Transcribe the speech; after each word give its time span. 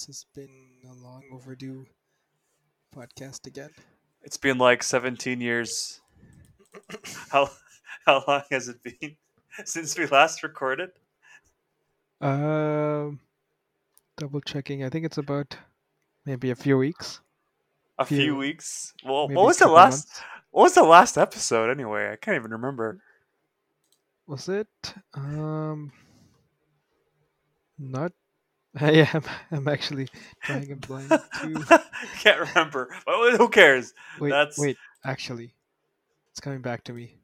This 0.00 0.06
has 0.06 0.24
been 0.34 0.48
a 0.88 0.94
long 1.04 1.22
overdue 1.30 1.84
podcast 2.96 3.46
again. 3.46 3.68
It's 4.22 4.38
been 4.38 4.56
like 4.56 4.82
17 4.82 5.42
years. 5.42 6.00
how 7.30 7.50
how 8.06 8.24
long 8.26 8.40
has 8.50 8.68
it 8.68 8.82
been 8.82 9.16
since 9.66 9.98
we 9.98 10.06
last 10.06 10.42
recorded? 10.42 10.92
Um, 12.22 13.20
double 14.16 14.40
checking. 14.40 14.84
I 14.84 14.88
think 14.88 15.04
it's 15.04 15.18
about 15.18 15.54
maybe 16.24 16.50
a 16.50 16.56
few 16.56 16.78
weeks. 16.78 17.20
A 17.98 18.06
Few- 18.06 18.16
few 18.16 18.36
weeks. 18.36 18.94
Well, 19.04 19.28
what 19.28 19.44
was 19.44 19.58
the 19.58 19.68
last? 19.68 20.08
months. 20.08 20.22
What 20.50 20.62
was 20.62 20.74
the 20.76 20.82
last 20.82 21.18
episode 21.18 21.68
anyway? 21.70 22.10
I 22.10 22.16
can't 22.16 22.36
even 22.36 22.52
remember. 22.52 23.02
Was 24.26 24.48
it? 24.48 24.66
Um, 25.12 25.92
not. 27.78 28.12
I 28.80 28.92
am. 29.12 29.22
I'm 29.50 29.66
actually 29.68 30.08
trying 30.42 30.70
a 30.70 30.76
blank 30.76 31.10
too. 31.40 31.64
can't 32.20 32.40
remember. 32.48 32.88
But 33.04 33.36
who 33.36 33.48
cares? 33.48 33.92
Wait, 34.20 34.30
That's- 34.30 34.58
wait. 34.58 34.76
Actually, 35.04 35.54
it's 36.30 36.40
coming 36.40 36.60
back 36.60 36.84
to 36.84 36.92
me. 36.92 37.16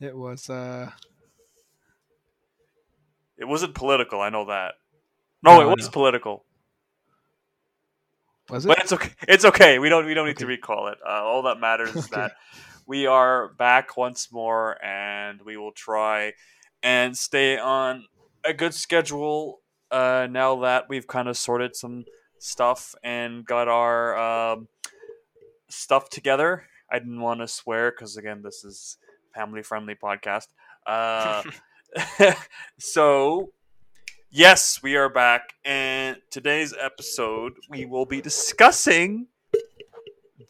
It 0.00 0.16
was. 0.16 0.50
Uh, 0.50 0.90
It 3.38 3.44
wasn't 3.44 3.74
political. 3.74 4.20
I 4.20 4.30
know 4.30 4.46
that. 4.46 4.74
No, 5.42 5.60
No, 5.60 5.70
it 5.70 5.76
was 5.76 5.88
political. 5.88 6.44
was 8.48 8.64
it? 8.64 8.68
But 8.68 8.78
it's 8.78 8.92
okay. 8.92 9.10
It's 9.28 9.44
okay. 9.44 9.78
We 9.78 9.88
don't. 9.88 10.06
We 10.06 10.14
don't 10.14 10.26
need 10.26 10.38
to 10.38 10.46
recall 10.46 10.88
it. 10.88 10.98
Uh, 11.06 11.22
all 11.22 11.42
that 11.42 11.60
matters 11.60 11.94
is 11.94 12.08
that 12.16 12.32
we 12.86 13.06
are 13.06 13.48
back 13.54 13.96
once 13.96 14.32
more, 14.32 14.82
and 14.84 15.40
we 15.42 15.56
will 15.56 15.72
try 15.72 16.32
and 16.82 17.16
stay 17.16 17.58
on 17.58 18.04
a 18.44 18.52
good 18.54 18.74
schedule. 18.74 19.60
Uh, 19.96 20.26
now 20.30 20.60
that 20.60 20.90
we've 20.90 21.06
kind 21.06 21.26
of 21.26 21.38
sorted 21.38 21.74
some 21.74 22.04
stuff 22.38 22.94
and 23.02 23.46
got 23.46 23.66
our 23.66 24.14
um, 24.18 24.68
stuff 25.70 26.10
together. 26.10 26.64
I 26.92 26.98
didn't 26.98 27.22
want 27.22 27.40
to 27.40 27.48
swear 27.48 27.90
because 27.90 28.18
again, 28.18 28.42
this 28.42 28.62
is 28.62 28.98
family 29.34 29.62
friendly 29.62 29.94
podcast. 29.94 30.48
Uh, 30.86 31.42
so 32.78 33.52
yes, 34.30 34.82
we 34.82 34.96
are 34.96 35.08
back, 35.08 35.54
and 35.64 36.18
today's 36.30 36.74
episode 36.78 37.54
we 37.70 37.86
will 37.86 38.04
be 38.04 38.20
discussing 38.20 39.28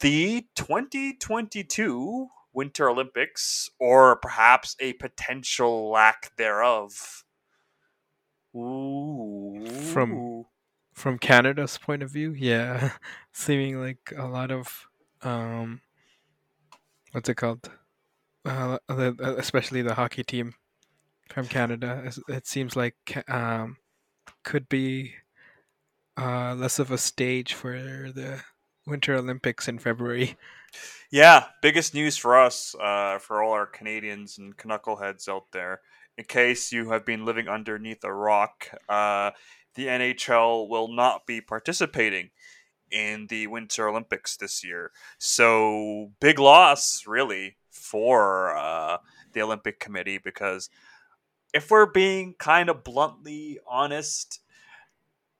the 0.01 0.45
2022 0.55 2.27
Winter 2.51 2.89
Olympics, 2.89 3.69
or 3.79 4.17
perhaps 4.17 4.75
a 4.81 4.91
potential 4.91 5.89
lack 5.89 6.35
thereof. 6.35 7.23
Ooh. 8.57 9.69
From- 9.93 10.45
from 10.93 11.19
Canada's 11.19 11.77
point 11.77 12.01
of 12.01 12.09
view, 12.09 12.31
yeah, 12.31 12.93
seeming 13.31 13.79
like 13.79 14.11
a 14.17 14.25
lot 14.25 14.49
of 14.49 14.87
um, 15.21 15.81
what's 17.11 17.29
it 17.29 17.35
called? 17.35 17.69
Uh, 18.43 18.79
the- 18.87 19.35
especially 19.37 19.81
the 19.83 19.93
hockey 19.93 20.23
team 20.23 20.55
from 21.29 21.45
Canada. 21.47 22.11
It 22.27 22.47
seems 22.47 22.75
like 22.75 22.95
um, 23.29 23.77
could 24.43 24.67
be 24.69 25.13
uh, 26.17 26.55
less 26.55 26.79
of 26.79 26.89
a 26.89 26.97
stage 26.97 27.53
for 27.53 27.73
the 27.73 28.41
Winter 28.87 29.13
Olympics 29.15 29.67
in 29.67 29.77
February. 29.79 30.35
Yeah, 31.11 31.45
biggest 31.61 31.93
news 31.93 32.17
for 32.17 32.37
us, 32.39 32.73
uh, 32.81 33.19
for 33.19 33.43
all 33.43 33.51
our 33.53 33.65
Canadians 33.67 34.37
and 34.37 34.57
knuckleheads 34.57 35.29
out 35.29 35.45
there. 35.51 35.81
In 36.17 36.25
case 36.25 36.71
you 36.71 36.89
have 36.89 37.05
been 37.05 37.25
living 37.25 37.47
underneath 37.47 38.03
a 38.03 38.13
rock, 38.13 38.69
uh, 38.89 39.31
the 39.75 39.85
NHL 39.85 40.67
will 40.67 40.87
not 40.87 41.27
be 41.27 41.41
participating 41.41 42.31
in 42.89 43.27
the 43.27 43.47
Winter 43.47 43.87
Olympics 43.87 44.35
this 44.35 44.63
year. 44.63 44.91
So, 45.19 46.13
big 46.19 46.39
loss, 46.39 47.03
really, 47.05 47.57
for 47.69 48.55
uh, 48.57 48.97
the 49.33 49.41
Olympic 49.41 49.79
Committee 49.79 50.17
because 50.17 50.69
if 51.53 51.71
we're 51.71 51.85
being 51.85 52.35
kind 52.37 52.69
of 52.69 52.83
bluntly 52.83 53.59
honest, 53.67 54.41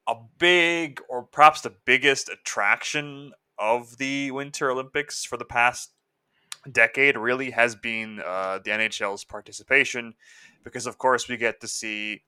a 0.07 0.15
big 0.37 1.01
or 1.09 1.23
perhaps 1.23 1.61
the 1.61 1.73
biggest 1.85 2.29
attraction 2.29 3.33
of 3.59 3.97
the 3.97 4.31
Winter 4.31 4.71
Olympics 4.71 5.25
for 5.25 5.37
the 5.37 5.45
past 5.45 5.91
decade 6.67 7.17
really 7.17 7.51
has 7.51 7.75
been 7.75 8.21
uh, 8.25 8.59
the 8.63 8.71
NHL's 8.71 9.23
participation, 9.23 10.13
because 10.63 10.85
of 10.85 10.97
course 10.97 11.27
we 11.27 11.37
get 11.37 11.61
to 11.61 11.67
see 11.67 12.23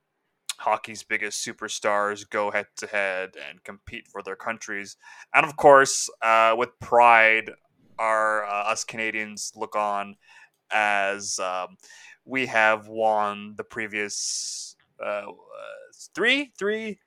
hockey's 0.58 1.04
biggest 1.04 1.46
superstars 1.46 2.30
go 2.30 2.52
head 2.52 2.68
to 2.78 2.88
head 2.88 3.32
and 3.48 3.64
compete 3.64 4.08
for 4.08 4.22
their 4.22 4.36
countries, 4.36 4.98
and 5.34 5.46
of 5.46 5.56
course 5.56 6.10
uh, 6.22 6.56
with 6.58 6.70
pride, 6.80 7.52
our 7.98 8.46
uh, 8.46 8.72
us 8.72 8.84
Canadians 8.84 9.52
look 9.56 9.76
on 9.76 10.16
as 10.72 11.40
um, 11.40 11.78
we 12.26 12.46
have 12.46 12.88
won 12.88 13.56
the 13.58 13.64
previous 13.64 14.76
uh, 15.04 15.24
three 16.14 16.52
three 16.58 17.00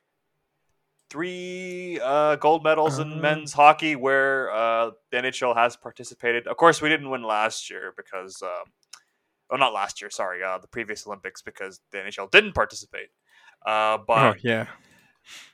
three 1.13 2.01
uh, 2.03 2.37
gold 2.37 2.65
medals 2.65 2.99
in 2.99 3.13
Uh. 3.13 3.17
men's 3.17 3.53
hockey 3.53 3.95
where 3.97 4.51
uh, 4.51 4.91
the 5.11 5.19
NHL 5.19 5.55
has 5.55 5.77
participated. 5.77 6.47
Of 6.47 6.57
course, 6.57 6.81
we 6.81 6.89
didn't 6.89 7.11
win 7.11 7.23
last 7.23 7.69
year 7.69 7.93
because, 7.95 8.41
um, 8.43 8.73
well, 9.51 9.59
not 9.61 9.75
last 9.75 10.01
year. 10.01 10.09
Sorry, 10.09 10.43
uh, 10.43 10.57
the 10.57 10.69
previous 10.69 11.07
Olympics 11.07 11.43
because 11.43 11.81
the 11.91 11.99
NHL 11.99 12.31
didn't 12.31 12.55
participate. 12.55 13.09
Uh, 13.67 13.99
oh 14.01 14.05
but 14.07 14.43
yeah, 14.43 14.67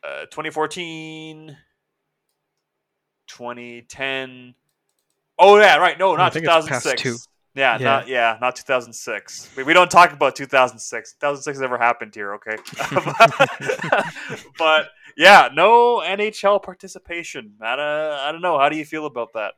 uh, 0.04 0.26
2014, 0.30 1.56
2010. 3.26 4.54
Oh 5.40 5.58
yeah, 5.58 5.76
right. 5.76 5.98
No, 5.98 6.14
not 6.14 6.36
it's 6.36 6.46
past 6.46 6.68
2006. 6.68 7.28
Yeah, 7.58 7.76
Yeah. 7.78 7.84
not 7.84 8.08
yeah, 8.08 8.38
not 8.40 8.54
2006. 8.56 9.50
We, 9.56 9.64
we 9.64 9.72
don't 9.72 9.90
talk 9.90 10.12
about 10.12 10.36
2006. 10.36 11.14
2006 11.14 11.58
never 11.58 11.76
happened 11.76 12.14
here, 12.14 12.34
okay? 12.34 12.56
but 14.58 14.88
yeah, 15.16 15.48
no 15.52 16.00
NHL 16.04 16.62
participation. 16.62 17.54
I 17.60 17.74
don't, 17.76 17.84
I 18.26 18.32
don't 18.32 18.40
know. 18.42 18.58
How 18.58 18.68
do 18.68 18.76
you 18.76 18.84
feel 18.84 19.06
about 19.06 19.30
that? 19.34 19.54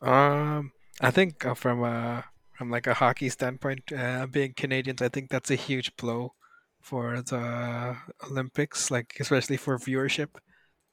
Um, 0.00 0.72
I 1.00 1.10
think 1.10 1.44
uh, 1.44 1.54
from 1.54 1.82
uh 1.82 2.22
from 2.56 2.70
like 2.70 2.86
a 2.86 2.94
hockey 2.94 3.28
standpoint, 3.28 3.92
uh, 3.92 4.26
being 4.26 4.54
Canadians, 4.56 5.02
I 5.02 5.08
think 5.08 5.28
that's 5.28 5.50
a 5.50 5.54
huge 5.56 5.94
blow 5.96 6.32
for 6.80 7.20
the 7.20 7.96
Olympics, 8.30 8.90
like 8.90 9.14
especially 9.20 9.58
for 9.58 9.78
viewership. 9.78 10.28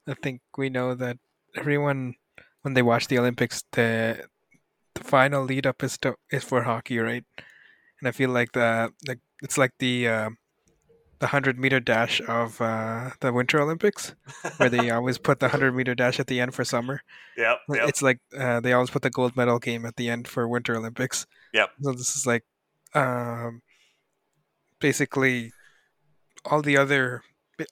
I 0.07 0.15
think 0.15 0.41
we 0.57 0.69
know 0.69 0.93
that 0.95 1.17
everyone 1.55 2.15
when 2.63 2.73
they 2.73 2.81
watch 2.81 3.07
the 3.07 3.19
Olympics, 3.19 3.63
the 3.71 4.25
the 4.95 5.03
final 5.03 5.43
lead 5.43 5.67
up 5.67 5.83
is 5.83 5.97
to, 5.99 6.15
is 6.31 6.43
for 6.43 6.63
hockey, 6.63 6.97
right? 6.99 7.23
And 7.99 8.07
I 8.07 8.11
feel 8.11 8.31
like 8.31 8.51
the 8.53 8.91
like 9.07 9.19
it's 9.41 9.57
like 9.57 9.71
the 9.79 10.07
uh, 10.07 10.29
the 11.19 11.27
hundred 11.27 11.57
meter 11.57 11.79
dash 11.79 12.21
of 12.27 12.59
uh, 12.59 13.11
the 13.19 13.31
Winter 13.31 13.61
Olympics, 13.61 14.15
where 14.57 14.69
they 14.69 14.89
always 14.91 15.17
put 15.17 15.39
the 15.39 15.49
hundred 15.49 15.73
meter 15.73 15.95
dash 15.95 16.19
at 16.19 16.27
the 16.27 16.39
end 16.39 16.53
for 16.53 16.65
summer. 16.65 17.01
Like, 17.67 17.79
yep. 17.79 17.89
It's 17.89 18.01
like 18.01 18.19
uh, 18.37 18.59
they 18.59 18.73
always 18.73 18.89
put 18.89 19.01
the 19.01 19.09
gold 19.09 19.35
medal 19.35 19.59
game 19.59 19.85
at 19.85 19.95
the 19.95 20.09
end 20.09 20.27
for 20.27 20.47
Winter 20.47 20.75
Olympics. 20.75 21.25
Yep. 21.53 21.69
So 21.81 21.91
this 21.93 22.15
is 22.15 22.27
like, 22.27 22.43
um, 22.93 23.61
basically, 24.79 25.53
all 26.43 26.61
the 26.61 26.77
other 26.77 27.23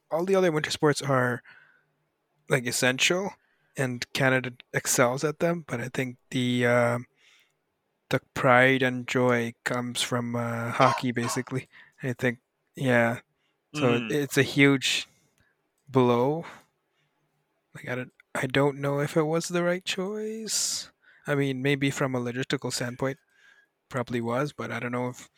all 0.10 0.26
the 0.26 0.36
other 0.36 0.52
winter 0.52 0.72
sports 0.72 1.02
are 1.02 1.44
like 2.50 2.66
essential, 2.66 3.32
and 3.76 4.06
Canada 4.14 4.52
excels 4.74 5.24
at 5.24 5.40
them. 5.40 5.66
But 5.68 5.82
I 5.82 5.90
think 5.94 6.18
the 6.32 6.66
uh, 6.66 7.00
the 8.14 8.22
pride 8.36 8.84
and 8.84 9.08
joy 9.10 9.54
comes 9.66 10.02
from 10.02 10.36
uh, 10.38 10.72
hockey, 10.72 11.12
basically. 11.12 11.68
I 12.04 12.14
think, 12.14 12.40
yeah. 12.76 13.20
So 13.76 14.00
Mm. 14.00 14.12
it's 14.12 14.38
a 14.38 14.44
huge 14.44 15.08
blow. 15.90 16.46
Like 17.76 17.90
I 17.90 17.96
don't, 17.96 18.14
I 18.36 18.46
don't 18.48 18.80
know 18.80 19.00
if 19.00 19.18
it 19.18 19.24
was 19.24 19.48
the 19.48 19.64
right 19.64 19.84
choice. 19.84 20.90
I 21.28 21.36
mean, 21.36 21.62
maybe 21.62 21.90
from 21.92 22.16
a 22.16 22.22
logistical 22.22 22.72
standpoint, 22.72 23.18
probably 23.90 24.22
was, 24.22 24.54
but 24.54 24.72
I 24.72 24.80
don't 24.80 24.92
know 24.92 25.10
if 25.10 25.30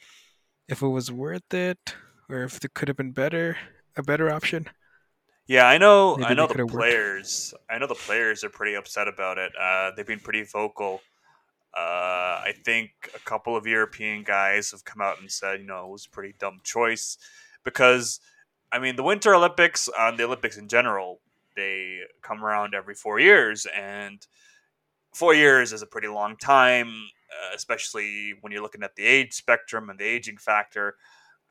if 0.68 0.82
it 0.82 0.88
was 0.90 1.12
worth 1.12 1.54
it 1.54 1.96
or 2.30 2.44
if 2.44 2.64
it 2.66 2.74
could 2.74 2.88
have 2.90 2.98
been 2.98 3.12
better, 3.14 3.58
a 3.98 4.04
better 4.04 4.32
option. 4.32 4.68
Yeah, 5.48 5.68
I 5.68 5.78
know. 5.78 6.18
Maybe 6.18 6.32
I 6.32 6.34
know 6.34 6.48
the 6.48 6.56
could've 6.56 6.74
worked. 6.74 6.92
players. 6.92 7.54
I 7.70 7.78
know 7.78 7.88
the 7.88 7.96
players 7.96 8.44
are 8.44 8.50
pretty 8.50 8.76
upset 8.76 9.08
about 9.08 9.38
it. 9.38 9.54
Uh, 9.60 9.92
they've 9.96 10.08
been 10.08 10.20
pretty 10.20 10.44
vocal. 10.44 11.02
Uh, 11.76 12.40
I 12.46 12.54
think 12.64 12.92
a 13.14 13.20
couple 13.20 13.58
of 13.58 13.68
European 13.68 14.24
guys 14.24 14.72
have 14.72 14.86
come 14.86 15.02
out 15.02 15.20
and 15.20 15.30
said, 15.30 15.60
you 15.60 15.68
know, 15.68 15.86
it 15.86 15.92
was 15.92 16.06
a 16.06 16.10
pretty 16.10 16.34
dumb 16.40 16.62
choice 16.64 17.18
because, 17.64 18.22
I 18.72 18.80
mean, 18.80 18.96
the 18.96 19.04
Winter 19.04 19.36
Olympics 19.36 19.90
and 20.00 20.18
the 20.18 20.24
Olympics 20.24 20.58
in 20.58 20.70
general, 20.70 21.20
they 21.56 22.00
come 22.22 22.46
around 22.46 22.74
every 22.74 22.96
four 22.96 23.20
years, 23.20 23.68
and 23.76 24.26
four 25.14 25.34
years 25.34 25.74
is 25.74 25.82
a 25.82 25.88
pretty 25.88 26.08
long 26.08 26.38
time, 26.38 26.90
uh, 27.32 27.56
especially 27.56 28.34
when 28.42 28.52
you're 28.52 28.62
looking 28.62 28.84
at 28.84 28.96
the 28.96 29.06
age 29.06 29.34
spectrum 29.34 29.90
and 29.90 30.00
the 30.00 30.06
aging 30.06 30.38
factor. 30.38 30.96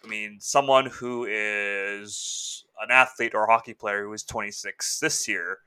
I 0.02 0.06
mean, 0.06 0.38
someone 0.40 0.86
who 0.86 1.26
is 1.28 2.64
an 2.82 2.90
athlete 2.90 3.34
or 3.34 3.44
a 3.44 3.50
hockey 3.50 3.74
player 3.74 4.04
who 4.04 4.12
is 4.12 4.22
26 4.22 5.00
this 5.00 5.26
year, 5.26 5.58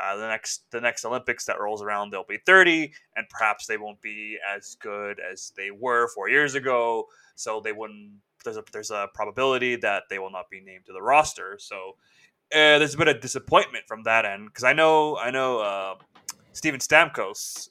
uh, 0.00 0.16
the 0.16 0.28
next 0.28 0.70
the 0.70 0.80
next 0.80 1.04
Olympics 1.04 1.44
that 1.46 1.60
rolls 1.60 1.82
around, 1.82 2.10
they'll 2.10 2.24
be 2.24 2.38
30, 2.44 2.92
and 3.16 3.28
perhaps 3.28 3.66
they 3.66 3.76
won't 3.76 4.00
be 4.00 4.38
as 4.56 4.76
good 4.80 5.20
as 5.20 5.52
they 5.56 5.70
were 5.70 6.08
four 6.08 6.28
years 6.28 6.54
ago. 6.54 7.06
So 7.34 7.60
they 7.60 7.72
wouldn't. 7.72 8.12
There's 8.44 8.56
a 8.56 8.64
there's 8.72 8.90
a 8.90 9.08
probability 9.14 9.76
that 9.76 10.04
they 10.10 10.18
will 10.18 10.30
not 10.30 10.50
be 10.50 10.60
named 10.60 10.86
to 10.86 10.92
the 10.92 11.02
roster. 11.02 11.56
So 11.58 11.96
uh, 12.52 12.78
there's 12.78 12.94
a 12.94 12.98
bit 12.98 13.08
of 13.08 13.20
disappointment 13.20 13.84
from 13.88 14.02
that 14.04 14.24
end 14.24 14.46
because 14.46 14.64
I 14.64 14.72
know 14.72 15.16
I 15.16 15.30
know 15.30 15.60
uh, 15.60 15.94
Steven 16.52 16.80
Stamkos. 16.80 17.70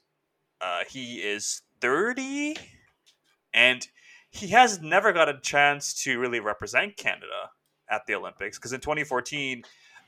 Uh, 0.61 0.83
he 0.89 1.17
is 1.17 1.61
30, 1.81 2.55
and 3.53 3.87
he 4.31 4.47
has 4.47 4.81
never 4.81 5.13
got 5.13 5.29
a 5.29 5.39
chance 5.39 5.93
to 6.03 6.17
really 6.17 6.39
represent 6.39 6.97
Canada 6.97 7.51
at 7.89 8.05
the 8.07 8.15
Olympics 8.15 8.57
because 8.57 8.73
in 8.73 8.79
2014, 8.79 9.63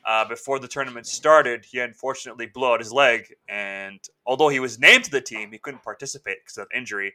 uh, 0.08 0.26
before 0.26 0.58
the 0.58 0.66
tournament 0.66 1.06
started, 1.06 1.66
he 1.70 1.78
unfortunately 1.80 2.46
blew 2.46 2.66
out 2.66 2.80
his 2.80 2.90
leg, 2.90 3.26
and 3.46 4.00
although 4.24 4.48
he 4.48 4.58
was 4.58 4.78
named 4.78 5.04
to 5.04 5.10
the 5.10 5.20
team, 5.20 5.52
he 5.52 5.58
couldn't 5.58 5.82
participate 5.82 6.38
because 6.42 6.56
of 6.56 6.66
injury. 6.74 7.12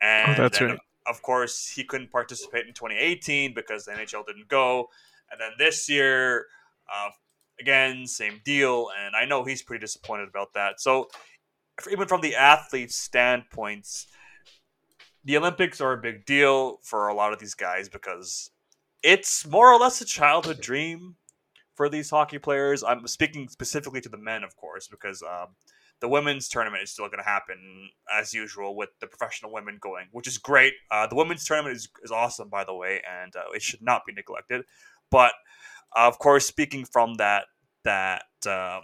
And 0.00 0.32
Oh, 0.32 0.42
that's 0.42 0.58
then, 0.58 0.70
right. 0.70 0.78
of 1.06 1.22
course, 1.22 1.68
he 1.68 1.84
couldn't 1.84 2.10
participate 2.10 2.66
in 2.66 2.74
2018 2.74 3.54
because 3.54 3.84
the 3.84 3.92
NHL 3.92 4.26
didn't 4.26 4.48
go. 4.48 4.88
And 5.30 5.40
then 5.40 5.52
this 5.56 5.88
year, 5.88 6.46
uh, 6.92 7.10
again, 7.60 8.08
same 8.08 8.40
deal. 8.44 8.88
And 8.98 9.14
I 9.14 9.24
know 9.24 9.44
he's 9.44 9.62
pretty 9.62 9.80
disappointed 9.80 10.28
about 10.28 10.52
that. 10.54 10.80
So, 10.80 11.08
even 11.92 12.08
from 12.08 12.22
the 12.22 12.34
athlete's 12.34 12.96
standpoints, 12.96 14.08
the 15.24 15.36
Olympics 15.36 15.80
are 15.80 15.92
a 15.92 15.98
big 16.02 16.26
deal 16.26 16.78
for 16.82 17.06
a 17.06 17.14
lot 17.14 17.32
of 17.32 17.38
these 17.38 17.54
guys 17.54 17.88
because 17.88 18.50
it's 19.04 19.46
more 19.46 19.72
or 19.72 19.78
less 19.78 20.00
a 20.00 20.04
childhood 20.04 20.60
dream 20.60 21.14
for 21.74 21.88
these 21.88 22.10
hockey 22.10 22.38
players. 22.38 22.82
I'm 22.82 23.06
speaking 23.06 23.48
specifically 23.48 24.00
to 24.02 24.08
the 24.08 24.18
men, 24.18 24.44
of 24.44 24.56
course, 24.56 24.88
because 24.88 25.22
um, 25.22 25.48
the 26.00 26.08
women's 26.08 26.48
tournament 26.48 26.82
is 26.82 26.90
still 26.90 27.06
going 27.06 27.22
to 27.22 27.28
happen 27.28 27.90
as 28.12 28.34
usual 28.34 28.76
with 28.76 28.90
the 29.00 29.06
professional 29.06 29.52
women 29.52 29.78
going, 29.80 30.06
which 30.12 30.26
is 30.26 30.38
great. 30.38 30.74
Uh, 30.90 31.06
the 31.06 31.14
women's 31.14 31.44
tournament 31.44 31.76
is, 31.76 31.88
is 32.02 32.10
awesome, 32.10 32.48
by 32.48 32.64
the 32.64 32.74
way, 32.74 33.00
and 33.08 33.34
uh, 33.36 33.50
it 33.54 33.62
should 33.62 33.82
not 33.82 34.02
be 34.06 34.12
neglected. 34.12 34.64
But 35.10 35.32
uh, 35.96 36.08
of 36.08 36.18
course, 36.18 36.46
speaking 36.46 36.84
from 36.84 37.14
that 37.14 37.44
that 37.84 38.24
um, 38.46 38.82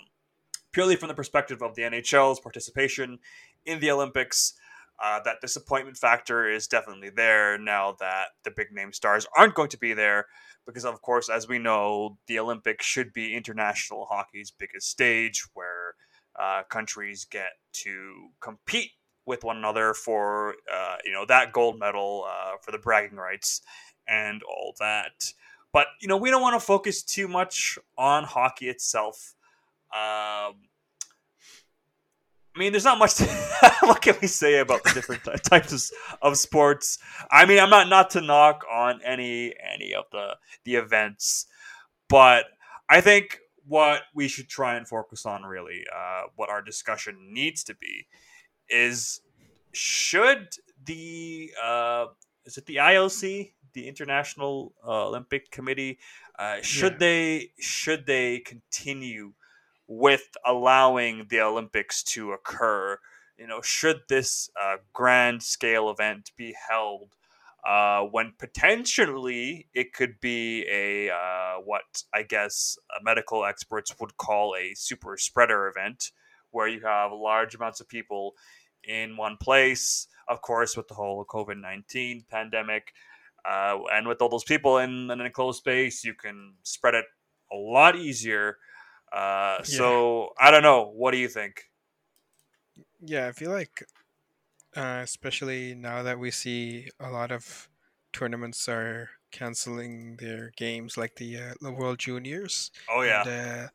purely 0.73 0.97
from 0.97 1.09
the 1.09 1.15
perspective 1.15 1.63
of 1.63 1.75
the 1.75 1.83
NHL's 1.83 2.41
participation 2.41 3.19
in 3.65 3.81
the 3.81 3.91
Olympics. 3.91 4.55
Uh, 5.01 5.21
that 5.25 5.41
disappointment 5.41 5.97
factor 5.97 6.51
is 6.51 6.67
definitely 6.67 7.09
there 7.09 7.57
now 7.57 7.95
that 8.01 8.31
the 8.43 8.51
big 8.51 8.73
name 8.73 8.93
stars 8.93 9.29
aren't 9.37 9.55
going 9.55 9.69
to 9.69 9.79
be 9.79 9.93
there 9.95 10.27
because 10.69 10.85
of 10.85 11.03
course 11.03 11.29
as 11.29 11.49
we 11.49 11.59
know 11.59 12.19
the 12.29 12.39
olympics 12.39 12.87
should 12.87 13.13
be 13.13 13.35
international 13.35 14.07
hockey's 14.11 14.53
biggest 14.53 14.89
stage 14.89 15.43
where 15.55 15.95
uh, 16.39 16.63
countries 16.71 17.27
get 17.29 17.53
to 17.73 18.29
compete 18.41 18.93
with 19.27 19.45
one 19.45 19.57
another 19.57 19.93
for 19.93 20.55
uh, 20.73 20.97
you 21.05 21.13
know 21.13 21.25
that 21.27 21.53
gold 21.53 21.79
medal 21.79 22.25
uh, 22.29 22.53
for 22.63 22.73
the 22.73 22.79
bragging 22.79 23.19
rights 23.19 23.61
and 24.09 24.43
all 24.43 24.75
that. 24.81 25.13
But 25.73 25.89
you 26.01 26.09
know 26.09 26.17
we 26.17 26.31
don't 26.31 26.43
want 26.43 26.59
to 26.59 26.65
focus 26.65 27.03
too 27.03 27.29
much 27.29 27.79
on 27.97 28.25
hockey 28.25 28.69
itself. 28.69 29.35
Um, 29.95 30.68
I 32.59 32.61
mean, 32.61 32.73
there's 32.73 32.85
not 32.85 32.99
much. 32.99 33.15
To, 33.17 33.25
what 33.83 34.03
can 34.03 34.17
we 34.21 34.27
say 34.27 34.59
about 34.59 34.83
the 34.83 34.91
different 34.91 35.23
ty- 35.23 35.37
types 35.37 35.73
of, 35.73 36.19
of 36.23 36.37
sports? 36.37 36.99
I 37.31 37.47
mean, 37.47 37.61
I'm 37.61 37.71
not 37.71 37.89
not 37.89 38.11
to 38.11 38.21
knock 38.21 38.65
on 38.69 39.01
any 39.05 39.55
any 39.63 39.95
of 39.95 40.07
the 40.11 40.37
the 40.65 40.75
events, 40.75 41.47
but 42.09 42.47
I 42.89 43.01
think 43.01 43.39
what 43.65 44.03
we 44.13 44.27
should 44.27 44.49
try 44.49 44.75
and 44.75 44.89
focus 44.89 45.25
on 45.25 45.45
really, 45.45 45.85
uh, 45.95 46.23
what 46.35 46.49
our 46.51 46.61
discussion 46.61 47.29
needs 47.33 47.63
to 47.63 47.77
be, 47.77 48.09
is 48.69 49.21
should 49.73 50.49
the 50.85 51.53
uh, 51.63 52.07
is 52.45 52.59
it 52.59 52.67
the 52.67 52.77
IOC, 52.77 53.53
the 53.73 53.87
International 53.87 54.75
uh, 54.85 55.07
Olympic 55.07 55.53
Committee, 55.53 56.01
uh, 56.41 56.57
should 56.61 56.95
Yeah. 56.95 56.99
they 56.99 57.51
should 57.61 58.05
they 58.07 58.41
continue 58.41 59.35
with 59.89 60.37
allowing 60.45 61.27
the 61.31 61.41
Olympics 61.41 62.03
to 62.03 62.33
occur? 62.33 62.99
You 63.39 63.47
know, 63.47 63.63
should 63.63 64.03
this 64.09 64.51
uh, 64.61 64.77
grand 64.93 65.43
scale 65.43 65.91
event 65.91 66.33
be 66.37 66.55
held 66.69 67.15
uh, 67.67 68.03
when 68.03 68.35
potentially 68.39 69.67
it 69.73 69.93
could 69.93 70.21
be 70.21 70.65
a 70.71 71.11
uh, 71.11 71.55
what 71.65 72.03
I 72.13 72.23
guess 72.23 72.79
uh, 72.91 73.01
medical 73.03 73.45
experts 73.45 73.95
would 73.99 74.17
call 74.17 74.55
a 74.55 74.75
super 74.75 75.17
spreader 75.17 75.69
event, 75.69 76.11
where 76.51 76.69
you 76.69 76.81
have 76.81 77.13
large 77.13 77.55
amounts 77.55 77.81
of 77.81 77.89
people 77.89 78.35
in 78.85 79.17
one 79.17 79.37
place. 79.37 80.07
Of 80.29 80.43
course, 80.43 80.77
with 80.77 80.89
the 80.89 80.95
whole 80.95 81.25
COVID 81.25 81.61
nineteen 81.61 82.25
pandemic, 82.31 82.93
uh, 83.49 83.79
and 83.93 84.07
with 84.07 84.21
all 84.21 84.29
those 84.29 84.45
people 84.45 84.79
in 84.79 85.11
an 85.11 85.21
enclosed 85.21 85.59
space, 85.59 86.05
you 86.05 86.15
can 86.15 86.55
spread 86.63 86.95
it 86.95 87.07
a 87.53 87.57
lot 87.57 87.97
easier. 87.97 88.59
Uh, 89.13 89.63
so 89.63 90.31
I 90.39 90.51
don't 90.51 90.63
know. 90.63 90.91
What 90.95 91.13
do 91.13 91.19
you 91.19 91.29
think? 91.29 91.65
Yeah, 93.01 93.29
I 93.29 93.33
feel 93.33 93.51
like, 93.51 93.85
uh, 94.77 95.01
especially 95.03 95.75
now 95.75 96.03
that 96.03 96.19
we 96.19 96.31
see 96.31 96.89
a 97.01 97.11
lot 97.11 97.31
of 97.33 97.69
tournaments 98.13 98.69
are 98.69 99.11
canceling 99.31 100.17
their 100.17 100.53
games, 100.57 100.97
like 100.97 101.17
the 101.17 101.37
uh, 101.39 101.55
the 101.61 101.73
World 101.73 101.99
Juniors. 101.99 102.71
Oh 102.91 103.03
yeah, 103.03 103.23
And, 103.27 103.29
uh, 103.31 103.69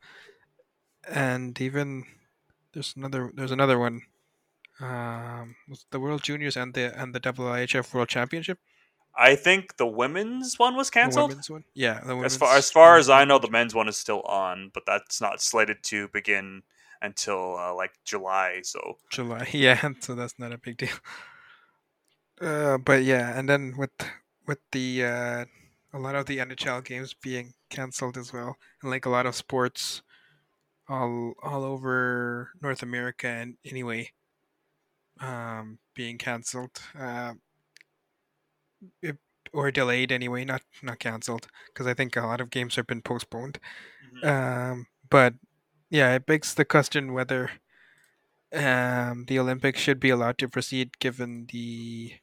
and 1.08 1.62
even 1.62 2.06
there's 2.74 2.96
another 2.96 3.32
there's 3.34 3.52
another 3.52 3.80
one. 3.80 4.02
Um, 4.80 5.56
the 5.92 6.00
World 6.00 6.24
Juniors 6.24 6.58
and 6.58 6.74
the 6.74 6.94
and 7.00 7.14
the 7.14 7.20
IIHF 7.20 7.94
World 7.94 8.10
Championship. 8.10 8.60
I 9.16 9.36
think 9.36 9.78
the 9.78 9.86
women's 9.88 10.58
one 10.58 10.76
was 10.76 10.90
The 10.90 10.94
canceled. 11.00 11.30
women's 11.30 11.50
one. 11.50 11.64
Yeah, 11.74 12.00
the 12.02 12.16
women's. 12.16 12.34
As 12.34 12.38
far 12.38 12.58
as 12.58 12.72
far 12.72 12.98
as 12.98 13.10
I 13.10 13.26
know, 13.26 13.40
the 13.40 13.50
men's 13.50 13.76
one 13.76 13.88
is 13.88 13.98
still 13.98 14.22
on, 14.22 14.72
but 14.74 14.84
that's 14.88 15.22
not 15.22 15.42
slated 15.42 15.84
to 15.84 16.08
begin 16.08 16.64
until 17.02 17.58
uh, 17.58 17.74
like 17.76 17.92
July. 18.06 18.62
So 18.64 18.98
July. 19.12 19.48
Yeah, 19.54 19.92
so 20.00 20.16
that's 20.16 20.40
not 20.40 20.52
a 20.52 20.58
big 20.58 20.78
deal. 20.78 20.90
Uh, 22.42 22.78
but 22.80 23.04
yeah, 23.04 23.38
and 23.38 23.48
then 23.48 23.76
with 23.78 23.92
with 24.48 24.58
the 24.72 25.06
uh, 25.06 25.46
a 25.94 26.00
lot 26.00 26.16
of 26.16 26.26
the 26.26 26.40
NHL 26.40 26.84
games 26.84 27.14
being 27.14 27.54
canceled 27.70 28.18
as 28.18 28.34
well, 28.34 28.58
and 28.82 28.90
like 28.92 29.06
a 29.06 29.10
lot 29.10 29.26
of 29.28 29.36
sports 29.36 30.02
all 30.90 31.34
all 31.44 31.64
over 31.64 32.50
North 32.62 32.82
America 32.84 33.28
and 33.28 33.56
anyway, 33.64 34.12
um, 35.20 35.78
being 35.94 36.18
canceled, 36.18 36.82
uh, 37.00 37.34
or 39.54 39.72
delayed 39.72 40.12
anyway, 40.12 40.46
not 40.46 40.64
not 40.82 41.00
canceled, 41.00 41.48
because 41.68 41.88
I 41.88 41.94
think 41.94 42.16
a 42.16 42.22
lot 42.22 42.42
of 42.42 42.50
games 42.50 42.76
have 42.76 42.88
been 42.88 43.02
postponed. 43.02 43.60
Um, 44.24 44.88
but 45.10 45.36
yeah, 45.90 46.16
it 46.16 46.26
begs 46.26 46.54
the 46.56 46.66
question 46.66 47.14
whether 47.14 47.52
um, 48.54 49.26
the 49.28 49.40
Olympics 49.40 49.80
should 49.80 50.00
be 50.00 50.10
allowed 50.10 50.38
to 50.40 50.50
proceed 50.50 51.00
given 51.00 51.48
the 51.52 52.14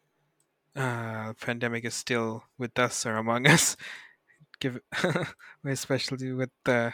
uh, 0.76 1.34
pandemic 1.40 1.84
is 1.84 1.94
still 1.94 2.44
with 2.58 2.78
us 2.78 3.04
or 3.06 3.16
among 3.16 3.46
us. 3.46 3.76
Give, 4.60 4.80
especially 5.64 6.32
with 6.32 6.50
the 6.64 6.92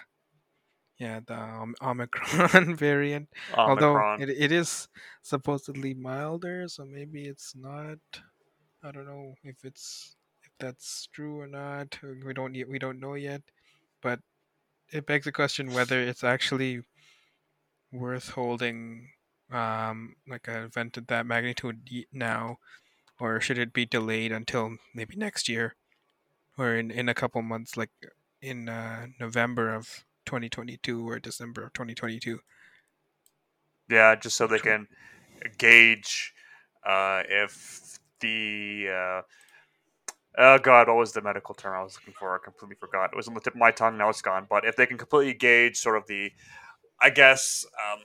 yeah 0.99 1.21
the 1.27 1.39
um, 1.39 1.75
Omicron 1.83 2.77
variant. 2.79 3.29
Although 3.67 4.05
it, 4.19 4.31
it 4.31 4.53
is 4.53 4.89
supposedly 5.23 5.95
milder, 5.95 6.69
so 6.69 6.85
maybe 6.85 7.27
it's 7.27 7.55
not. 7.57 7.99
I 8.87 8.93
don't 8.93 9.07
know 9.07 9.35
if 9.45 9.65
it's 9.65 10.17
if 10.45 10.53
that's 10.59 11.07
true 11.13 11.41
or 11.41 11.47
not. 11.49 11.99
We 12.03 12.33
don't 12.33 12.55
yet 12.55 12.69
we 12.69 12.79
don't 12.79 13.01
know 13.01 13.15
yet, 13.15 13.43
but 14.03 14.21
it 14.93 15.07
begs 15.07 15.25
the 15.27 15.33
question 15.33 15.73
whether 15.73 16.01
it's 16.01 16.25
actually 16.25 16.83
worth 17.93 18.31
holding 18.31 19.11
um 19.51 20.17
like 20.29 20.49
an 20.49 20.65
event 20.65 20.97
of 20.97 21.07
that 21.07 21.27
magnitude 21.27 21.89
now 22.13 22.59
or 23.21 23.41
should 23.41 23.59
it 23.59 23.73
be 23.73 23.87
delayed 23.87 24.33
until 24.33 24.77
maybe 24.95 25.17
next 25.17 25.49
year? 25.49 25.77
Or 26.59 26.75
in, 26.77 26.91
in 26.91 27.09
a 27.09 27.15
couple 27.15 27.43
months 27.43 27.77
like 27.77 27.91
in 28.43 28.69
uh, 28.69 29.07
november 29.21 29.75
of 29.75 30.05
2022 30.27 31.09
or 31.09 31.19
december 31.19 31.65
of 31.65 31.73
2022 31.73 32.41
yeah, 33.89 34.15
just 34.17 34.37
so 34.37 34.47
they 34.47 34.59
can 34.59 34.89
gauge 35.59 36.35
uh, 36.85 37.23
if 37.29 37.96
the 38.21 38.89
uh, 38.89 39.23
oh 40.39 40.59
god, 40.59 40.89
what 40.89 40.97
was 40.97 41.13
the 41.13 41.23
medical 41.23 41.55
term 41.55 41.75
I 41.75 41.83
was 41.83 41.97
looking 41.97 42.15
for? 42.19 42.35
I 42.35 42.39
completely 42.43 42.77
forgot. 42.77 43.11
It 43.13 43.17
was 43.17 43.29
on 43.29 43.35
the 43.35 43.41
tip 43.41 43.55
of 43.55 43.61
my 43.61 43.71
tongue. 43.71 43.99
Now 43.99 44.09
it's 44.09 44.23
gone. 44.23 44.47
But 44.49 44.65
if 44.65 44.77
they 44.77 44.87
can 44.87 44.99
completely 44.99 45.35
gauge 45.35 45.77
sort 45.77 45.97
of 45.97 46.07
the, 46.07 46.31
I 47.01 47.11
guess, 47.11 47.67
um, 47.93 48.01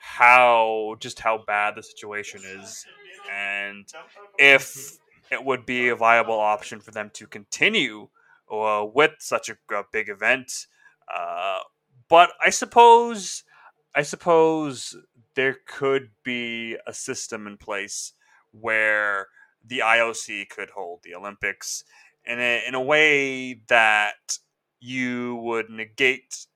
how 0.00 0.96
just 1.00 1.20
how 1.20 1.38
bad 1.46 1.74
the 1.76 1.82
situation 1.82 2.40
is, 2.44 2.84
and 3.32 3.86
if 4.38 4.98
it 5.30 5.44
would 5.44 5.66
be 5.66 5.88
a 5.88 5.96
viable 5.96 6.38
option 6.38 6.80
for 6.80 6.92
them 6.92 7.10
to 7.14 7.26
continue 7.26 8.08
uh, 8.50 8.86
with 8.94 9.12
such 9.18 9.48
a, 9.48 9.56
a 9.74 9.82
big 9.92 10.08
event. 10.08 10.66
Uh, 11.12 11.58
but 12.08 12.30
I 12.44 12.50
suppose, 12.50 13.42
I 13.94 14.02
suppose 14.02 14.96
there 15.34 15.56
could 15.66 16.10
be 16.22 16.76
a 16.86 16.94
system 16.94 17.46
in 17.46 17.56
place 17.56 18.12
where 18.52 19.28
the 19.66 19.80
IOC 19.80 20.48
could 20.48 20.70
hold 20.70 21.00
the 21.02 21.14
Olympics 21.14 21.84
in 22.24 22.38
a, 22.38 22.62
in 22.66 22.74
a 22.74 22.80
way 22.80 23.60
that 23.68 24.38
you 24.80 25.36
would 25.36 25.70
negate, 25.70 26.46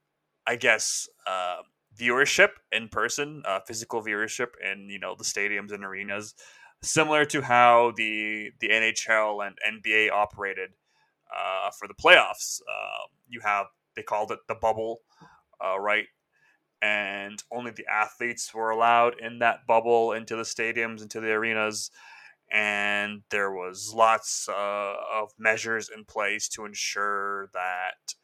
I 0.46 0.56
guess, 0.56 1.08
uh, 1.26 1.62
viewership 1.98 2.50
in 2.72 2.88
person, 2.88 3.42
uh, 3.46 3.60
physical 3.66 4.02
viewership 4.02 4.48
in 4.62 4.88
you 4.88 4.98
know 4.98 5.14
the 5.16 5.24
stadiums 5.24 5.72
and 5.72 5.84
arenas, 5.84 6.34
similar 6.82 7.24
to 7.26 7.42
how 7.42 7.92
the 7.96 8.50
the 8.60 8.68
NHL 8.68 9.46
and 9.46 9.84
NBA 9.84 10.10
operated 10.10 10.70
uh, 11.34 11.70
for 11.78 11.88
the 11.88 11.94
playoffs. 11.94 12.60
Uh, 12.62 13.06
you 13.28 13.40
have 13.40 13.66
they 13.96 14.02
called 14.02 14.32
it 14.32 14.38
the 14.48 14.54
bubble, 14.54 15.00
uh, 15.64 15.78
right? 15.78 16.06
And 16.82 17.42
only 17.52 17.72
the 17.72 17.86
athletes 17.92 18.54
were 18.54 18.70
allowed 18.70 19.20
in 19.20 19.40
that 19.40 19.66
bubble 19.66 20.12
into 20.12 20.34
the 20.36 20.44
stadiums, 20.44 21.02
into 21.02 21.20
the 21.20 21.30
arenas 21.30 21.90
and 22.50 23.22
there 23.30 23.52
was 23.52 23.92
lots 23.94 24.48
uh, 24.48 24.94
of 25.12 25.30
measures 25.38 25.88
in 25.94 26.04
place 26.04 26.48
to 26.48 26.64
ensure 26.64 27.48
that 27.54 28.14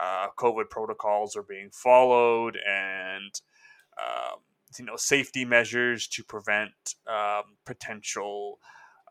uh, 0.00 0.28
COVID 0.38 0.70
protocols 0.70 1.36
are 1.36 1.42
being 1.42 1.70
followed 1.72 2.56
and 2.66 3.40
um, 3.98 4.40
you 4.78 4.84
know 4.84 4.96
safety 4.96 5.44
measures 5.44 6.06
to 6.08 6.24
prevent 6.24 6.72
um, 7.06 7.56
potential 7.66 8.58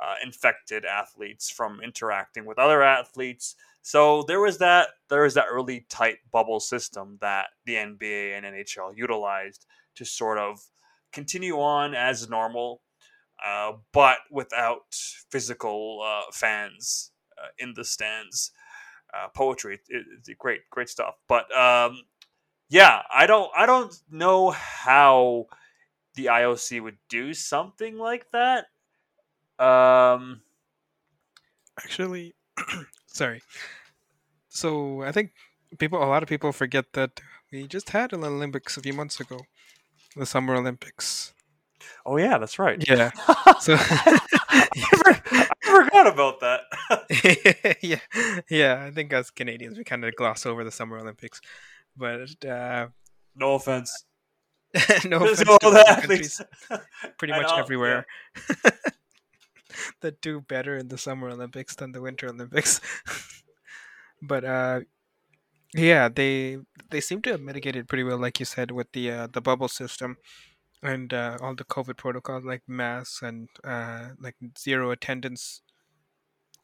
uh, 0.01 0.16
infected 0.24 0.86
athletes 0.86 1.50
from 1.50 1.80
interacting 1.84 2.46
with 2.46 2.58
other 2.58 2.82
athletes. 2.82 3.56
So 3.84 4.24
there 4.28 4.40
was 4.40 4.58
that 4.60 4.90
there 5.10 5.24
was 5.24 5.36
that 5.36 5.51
really 5.54 5.86
tight 5.90 6.18
bubble 6.32 6.60
system 6.60 7.18
that 7.22 7.48
the 7.66 7.75
NBA 7.75 8.38
and 8.38 8.46
NHL 8.46 8.96
utilized 8.96 9.66
to 9.96 10.06
sort 10.06 10.38
of 10.38 10.60
continue 11.12 11.60
on 11.60 11.94
as 11.94 12.30
normal 12.30 12.82
uh, 13.45 13.74
but 13.91 14.17
without 14.29 14.93
physical 15.29 16.01
uh, 16.03 16.31
fans 16.31 17.12
uh, 17.38 17.48
in 17.57 17.74
the 17.75 17.83
stands. 17.83 18.51
Uh, 19.13 19.27
poetry, 19.36 19.77
it, 19.89 20.05
it's 20.17 20.29
great, 20.39 20.62
great 20.69 20.88
stuff. 20.88 21.15
But 21.27 21.53
um, 21.57 22.03
yeah, 22.69 23.01
I 23.13 23.27
don't, 23.27 23.51
I 23.55 23.65
don't 23.65 23.93
know 24.10 24.51
how 24.51 25.48
the 26.15 26.27
IOC 26.27 26.81
would 26.81 26.98
do 27.10 27.33
something 27.33 27.98
like 27.98 28.27
that. 28.31 28.67
Um, 29.60 30.41
Actually, 31.77 32.36
sorry. 33.07 33.41
So 34.50 35.01
I 35.01 35.12
think 35.12 35.31
people, 35.77 36.03
a 36.03 36.05
lot 36.05 36.24
of 36.24 36.29
people 36.29 36.51
forget 36.51 36.93
that 36.93 37.21
we 37.51 37.67
just 37.67 37.89
had 37.89 38.13
an 38.13 38.24
Olympics 38.24 38.77
a 38.77 38.81
few 38.81 38.93
months 38.93 39.19
ago, 39.19 39.41
the 40.15 40.25
Summer 40.25 40.55
Olympics. 40.55 41.33
Oh 42.05 42.17
yeah, 42.17 42.38
that's 42.38 42.60
right. 42.60 42.84
Yeah. 42.88 43.12
So 43.60 43.75
I 43.77 45.55
forgot 45.62 46.08
about 46.08 46.39
that. 46.39 46.62
yeah, 47.81 48.00
yeah. 48.50 48.84
I 48.84 48.91
think 48.91 49.13
as 49.13 49.29
Canadians, 49.29 49.77
we 49.77 49.84
kind 49.84 50.03
of 50.03 50.15
gloss 50.15 50.46
over 50.46 50.63
the 50.63 50.72
Summer 50.72 50.98
Olympics, 50.98 51.41
but 51.96 52.43
uh, 52.43 52.88
no 53.36 53.53
offense. 53.53 54.05
no 55.05 55.17
offense 55.17 55.46
no 55.46 55.58
to 55.58 55.67
other 55.67 55.79
other 55.79 55.84
athletes. 55.88 56.41
countries, 56.67 56.88
pretty 57.20 57.34
much 57.34 57.50
know, 57.50 57.55
yeah. 57.55 57.62
everywhere 57.62 58.05
that 60.01 60.22
do 60.22 60.41
better 60.41 60.77
in 60.77 60.88
the 60.88 60.98
Summer 60.98 61.29
Olympics 61.29 61.75
than 61.75 61.91
the 61.91 62.01
Winter 62.01 62.29
Olympics. 62.29 62.81
but 64.22 64.43
uh, 64.43 64.81
yeah, 65.74 66.10
they 66.10 66.58
they 66.89 67.01
seem 67.01 67.22
to 67.24 67.31
have 67.31 67.41
mitigated 67.41 67.88
pretty 67.88 68.03
well, 68.03 68.17
like 68.17 68.39
you 68.39 68.46
said, 68.46 68.72
with 68.72 68.91
the 68.93 69.12
uh, 69.12 69.27
the 69.31 69.41
bubble 69.41 69.67
system 69.67 70.17
and 70.84 71.14
uh, 71.14 71.38
all 71.42 71.56
the 71.56 71.64
COVID 71.64 71.98
protocols, 71.98 72.44
like 72.44 72.64
masks 72.68 73.22
and 73.22 73.50
uh, 73.64 74.10
like 74.20 74.36
zero 74.58 74.92
attendance 74.92 75.62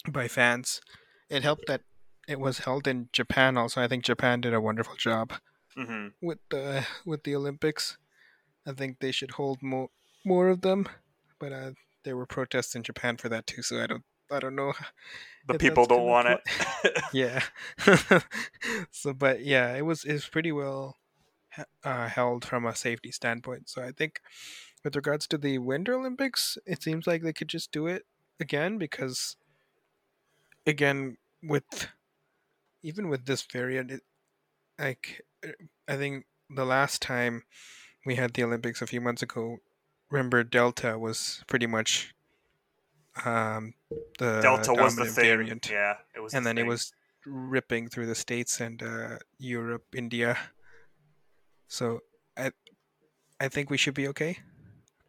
by 0.10 0.28
fans. 0.28 0.82
It 1.30 1.44
helped 1.44 1.68
that 1.68 1.82
it 2.28 2.40
was 2.40 2.60
held 2.60 2.88
in 2.88 3.10
Japan. 3.12 3.58
Also, 3.58 3.82
I 3.82 3.88
think 3.88 4.04
Japan 4.04 4.42
did 4.42 4.54
a 4.54 4.62
wonderful 4.62 4.96
job 4.96 5.34
hmm 5.76 6.08
with 6.22 6.40
the 6.50 6.86
with 7.06 7.24
the 7.24 7.36
Olympics. 7.36 7.98
I 8.66 8.74
think 8.74 9.00
they 9.00 9.12
should 9.12 9.32
hold 9.32 9.62
more 9.62 9.90
more 10.26 10.50
of 10.50 10.62
them, 10.62 10.88
but 11.40 11.52
uh, 11.54 11.72
there 12.04 12.18
were 12.18 12.26
protests 12.26 12.76
in 12.76 12.84
Japan 12.84 13.18
for 13.18 13.30
that 13.30 13.48
too. 13.48 13.62
So 13.62 13.82
I 13.82 13.88
don't 13.88 14.04
I 14.32 14.40
don't 14.40 14.56
know. 14.56 14.74
The 15.48 15.58
people 15.58 15.86
don't 15.86 16.06
want 16.06 16.28
it. 16.28 16.42
Yeah. 17.14 17.42
so, 18.92 19.14
but 19.14 19.46
yeah, 19.46 19.76
it 19.76 19.86
was 19.86 20.04
it 20.04 20.14
was 20.14 20.28
pretty 20.28 20.52
well 20.52 20.98
uh, 21.84 22.08
held 22.08 22.46
from 22.46 22.66
a 22.66 22.76
safety 22.76 23.12
standpoint. 23.12 23.70
So 23.70 23.82
I 23.82 23.92
think 23.92 24.22
with 24.84 24.96
regards 24.96 25.28
to 25.28 25.38
the 25.38 25.58
Winter 25.60 25.94
Olympics, 25.94 26.58
it 26.66 26.84
seems 26.84 27.08
like 27.08 27.22
they 27.22 27.34
could 27.34 27.50
just 27.50 27.72
do 27.72 27.88
it 27.88 28.06
again 28.40 28.78
because 28.78 29.36
again 30.66 31.18
with 31.42 31.88
even 32.84 33.10
with 33.10 33.26
this 33.26 33.42
variant, 33.42 33.92
it, 33.92 34.02
like 34.80 35.22
I 35.88 35.96
think 35.96 36.26
the 36.50 36.66
last 36.66 37.02
time 37.02 37.44
we 38.06 38.16
had 38.16 38.34
the 38.34 38.44
Olympics 38.44 38.82
a 38.82 38.88
few 38.88 39.02
months 39.02 39.22
ago, 39.22 39.58
remember 40.10 40.44
Delta 40.44 40.98
was 40.98 41.44
pretty 41.48 41.68
much 41.68 42.14
um, 43.26 43.74
the 44.20 44.42
Delta 44.42 44.74
was 44.74 44.96
the 44.96 45.06
thing. 45.06 45.26
variant 45.26 45.70
Yeah, 45.70 45.98
it 46.16 46.20
was. 46.20 46.34
and 46.34 46.46
the 46.46 46.50
then 46.50 46.58
it 46.58 46.68
was 46.68 46.94
ripping 47.26 47.90
through 47.90 48.06
the 48.06 48.16
states 48.16 48.62
and 48.62 48.82
uh, 48.82 49.18
Europe, 49.38 49.86
India. 49.96 50.38
So 51.68 52.00
I, 52.38 52.52
I 53.40 53.48
think 53.48 53.70
we 53.70 53.78
should 53.78 53.94
be 53.94 54.08
okay. 54.10 54.40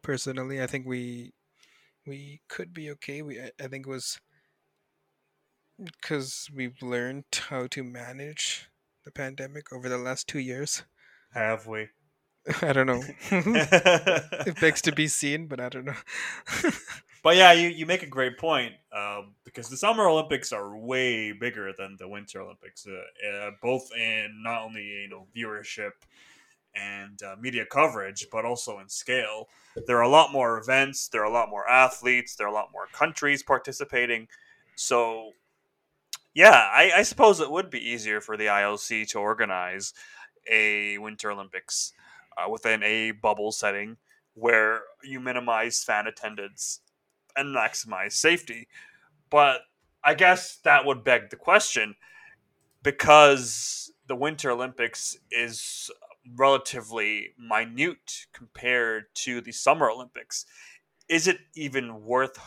Personally, 0.01 0.61
I 0.61 0.67
think 0.67 0.85
we, 0.85 1.33
we 2.05 2.41
could 2.47 2.73
be 2.73 2.89
okay. 2.91 3.21
We, 3.21 3.39
I, 3.39 3.51
I 3.61 3.67
think 3.67 3.87
it 3.87 3.89
was 3.89 4.19
because 5.83 6.49
we've 6.53 6.81
learned 6.81 7.25
how 7.49 7.67
to 7.67 7.83
manage 7.83 8.69
the 9.05 9.11
pandemic 9.11 9.71
over 9.71 9.87
the 9.87 9.97
last 9.97 10.27
two 10.27 10.39
years. 10.39 10.83
Have 11.33 11.67
we? 11.67 11.87
I 12.61 12.73
don't 12.73 12.87
know. 12.87 13.03
it 13.31 14.59
begs 14.59 14.81
to 14.83 14.91
be 14.91 15.07
seen, 15.07 15.47
but 15.47 15.59
I 15.59 15.69
don't 15.69 15.85
know. 15.85 15.95
But 17.21 17.35
yeah, 17.35 17.51
you, 17.51 17.67
you 17.67 17.85
make 17.85 18.03
a 18.03 18.07
great 18.07 18.37
point 18.37 18.73
um, 18.95 19.35
because 19.43 19.69
the 19.69 19.75
Summer 19.75 20.07
Olympics 20.07 20.53
are 20.53 20.77
way 20.77 21.33
bigger 21.33 21.73
than 21.77 21.97
the 21.99 22.07
Winter 22.07 22.41
Olympics, 22.41 22.87
uh, 22.87 23.27
uh, 23.29 23.51
both 23.61 23.89
in 23.93 24.41
not 24.41 24.61
only 24.63 24.83
you 24.83 25.09
know 25.09 25.27
viewership 25.35 25.91
and 26.79 27.21
uh, 27.23 27.35
media 27.39 27.65
coverage, 27.65 28.27
but 28.31 28.45
also 28.45 28.79
in 28.79 28.89
scale. 28.89 29.49
There 29.87 29.97
are 29.97 30.03
a 30.03 30.09
lot 30.09 30.31
more 30.31 30.57
events, 30.57 31.07
there 31.07 31.21
are 31.21 31.29
a 31.29 31.31
lot 31.31 31.49
more 31.49 31.67
athletes, 31.69 32.35
there 32.35 32.47
are 32.47 32.49
a 32.49 32.53
lot 32.53 32.69
more 32.71 32.87
countries 32.91 33.43
participating. 33.43 34.27
So 34.75 35.31
yeah, 36.33 36.69
I, 36.73 36.91
I 36.97 37.03
suppose 37.03 37.39
it 37.39 37.51
would 37.51 37.69
be 37.69 37.79
easier 37.79 38.21
for 38.21 38.37
the 38.37 38.45
IOC 38.45 39.07
to 39.09 39.19
organize 39.19 39.93
a 40.49 40.97
Winter 40.97 41.31
Olympics 41.31 41.93
uh, 42.37 42.49
within 42.49 42.83
a 42.83 43.11
bubble 43.11 43.51
setting 43.51 43.97
where 44.35 44.81
you 45.03 45.19
minimize 45.19 45.83
fan 45.83 46.07
attendance 46.07 46.79
and 47.35 47.55
maximize 47.55 48.13
safety. 48.13 48.67
But 49.29 49.61
I 50.03 50.13
guess 50.13 50.57
that 50.63 50.85
would 50.85 51.03
beg 51.03 51.29
the 51.29 51.35
question 51.35 51.95
because 52.83 53.91
the 54.07 54.15
Winter 54.15 54.51
Olympics 54.51 55.17
is 55.31 55.91
relatively 56.35 57.33
minute 57.37 58.27
compared 58.33 59.05
to 59.15 59.41
the 59.41 59.51
Summer 59.51 59.89
Olympics. 59.89 60.45
Is 61.07 61.27
it 61.27 61.39
even 61.55 62.03
worth, 62.03 62.39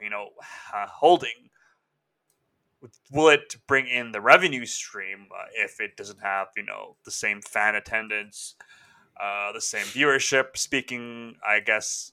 you 0.00 0.10
know, 0.10 0.30
holding? 0.72 1.50
Will 3.10 3.28
it 3.28 3.56
bring 3.66 3.88
in 3.88 4.12
the 4.12 4.20
revenue 4.20 4.64
stream 4.66 5.26
uh, 5.32 5.46
if 5.54 5.80
it 5.80 5.96
doesn't 5.96 6.20
have, 6.20 6.48
you 6.56 6.64
know, 6.64 6.96
the 7.04 7.10
same 7.10 7.42
fan 7.42 7.74
attendance, 7.74 8.54
uh, 9.20 9.52
the 9.52 9.60
same 9.60 9.86
viewership? 9.86 10.56
Speaking, 10.56 11.36
I 11.46 11.60
guess, 11.60 12.12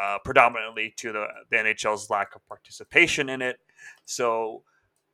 uh, 0.00 0.18
predominantly 0.24 0.94
to 0.98 1.12
the, 1.12 1.26
the 1.50 1.56
NHL's 1.56 2.08
lack 2.08 2.34
of 2.34 2.46
participation 2.48 3.28
in 3.28 3.42
it. 3.42 3.58
So, 4.04 4.62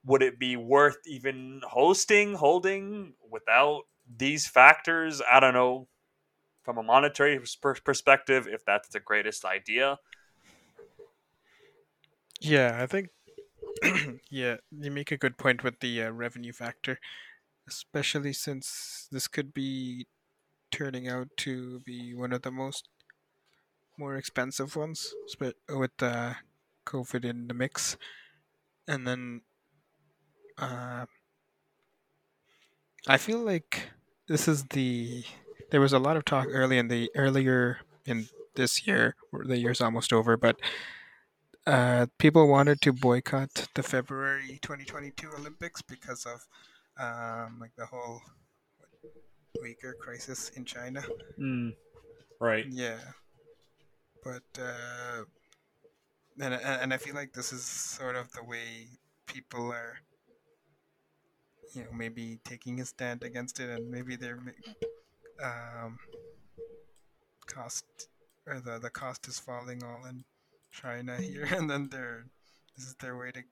would 0.05 0.23
it 0.23 0.39
be 0.39 0.57
worth 0.57 0.99
even 1.07 1.61
hosting, 1.69 2.35
holding 2.35 3.15
without 3.31 3.83
these 4.17 4.47
factors? 4.47 5.23
I 5.31 5.41
don't 5.41 5.55
know. 5.55 5.89
From 6.63 6.77
a 6.77 6.83
monetary 6.83 7.41
per- 7.63 7.77
perspective, 7.77 8.47
if 8.47 8.63
that's 8.65 8.91
the 8.91 9.01
greatest 9.01 9.45
idea. 9.45 9.99
yeah, 12.41 12.79
I 12.83 12.87
think. 12.87 13.09
yeah, 14.31 14.57
you 14.71 14.91
make 14.91 15.13
a 15.13 15.17
good 15.17 15.39
point 15.39 15.63
with 15.63 15.81
the 15.81 16.03
uh, 16.03 16.11
revenue 16.11 16.53
factor, 16.53 16.99
especially 17.69 18.33
since 18.33 19.09
this 19.11 19.29
could 19.29 19.55
be 19.55 20.07
turning 20.71 21.09
out 21.09 21.29
to 21.39 21.81
be 21.81 22.15
one 22.15 22.33
of 22.33 22.43
the 22.43 22.51
most 22.51 22.89
more 23.97 24.17
expensive 24.17 24.77
ones 24.77 25.15
with 25.41 26.03
uh, 26.03 26.35
COVID 26.87 27.25
in 27.25 27.49
the 27.49 27.55
mix, 27.55 27.97
and 28.87 29.07
then 29.07 29.43
uh, 30.59 31.07
I 33.07 33.17
feel 33.17 33.39
like 33.39 33.91
this 34.29 34.47
is 34.47 34.65
the 34.71 35.25
there 35.71 35.81
was 35.81 35.93
a 35.93 35.99
lot 35.99 36.17
of 36.17 36.25
talk 36.25 36.47
early 36.51 36.79
in 36.79 36.89
the 36.89 37.11
earlier 37.15 37.79
in 38.07 38.29
this 38.55 38.87
year, 38.87 39.15
the 39.33 39.59
year's 39.59 39.81
almost 39.81 40.13
over, 40.13 40.37
but 40.37 40.59
uh, 41.67 42.07
people 42.19 42.49
wanted 42.49 42.81
to 42.81 42.93
boycott 42.93 43.69
the 43.75 43.83
February 43.83 44.59
2022 44.63 45.29
Olympics 45.39 45.83
because 45.83 46.27
of 46.27 46.47
um, 46.99 47.59
like 47.61 47.75
the 47.77 47.87
whole 47.87 48.21
Uyghur 49.63 49.97
crisis 50.01 50.51
in 50.57 50.65
China. 50.65 51.03
Mm, 51.39 51.75
right. 52.41 52.67
Yeah, 52.69 52.99
but 54.25 54.43
uh, 54.61 55.25
and 56.41 56.55
and 56.55 56.95
I 56.95 56.97
feel 56.97 57.15
like 57.15 57.33
this 57.33 57.53
is 57.53 57.63
sort 57.65 58.17
of 58.17 58.33
the 58.33 58.45
way 58.45 58.89
people 59.27 59.71
are, 59.71 59.99
you 61.75 61.83
know, 61.83 61.91
maybe 61.93 62.39
taking 62.45 62.81
a 62.81 62.85
stand 62.85 63.23
against 63.23 63.61
it, 63.61 63.71
and 63.71 63.91
maybe 63.91 64.17
they're 64.17 64.41
um, 65.43 65.99
cost 67.47 67.85
or 68.47 68.61
the 68.61 68.79
the 68.79 68.91
cost 68.91 69.29
is 69.29 69.39
falling 69.39 69.83
all 69.83 70.07
in 70.09 70.25
China 70.71 71.17
here, 71.17 71.45
and 71.51 71.69
then 71.69 71.89
they're 71.91 72.27
this 72.77 72.87
is 72.87 72.95
their 72.97 73.17
way 73.17 73.31
to 73.31 73.43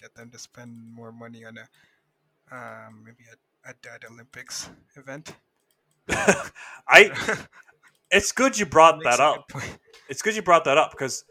get 0.00 0.14
them 0.14 0.30
to 0.30 0.38
spend 0.38 0.76
more 0.94 1.12
money 1.12 1.44
on 1.44 1.56
a 1.58 2.54
um, 2.54 3.04
maybe 3.04 3.24
a, 3.32 3.70
a 3.70 3.74
dead 3.82 4.04
Olympics 4.10 4.70
event. 4.96 5.34
I. 6.88 7.38
It's 8.12 8.32
good 8.32 8.58
you 8.58 8.66
brought 8.66 9.04
that 9.04 9.20
up. 9.20 9.52
It's 10.08 10.20
good 10.20 10.34
you 10.34 10.42
brought 10.42 10.64
that 10.64 10.76
up 10.76 10.90
because 10.90 11.24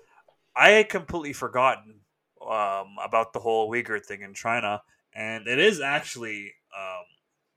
I 0.55 0.69
had 0.69 0.87
completely 0.87 1.33
forgotten 1.33 1.95
um, 2.41 2.95
about 3.03 3.33
the 3.33 3.39
whole 3.39 3.69
Uyghur 3.69 4.03
thing 4.03 4.21
in 4.21 4.33
China, 4.33 4.81
and 5.13 5.47
it 5.47 5.59
is 5.59 5.81
actually 5.81 6.53
um, 6.77 7.05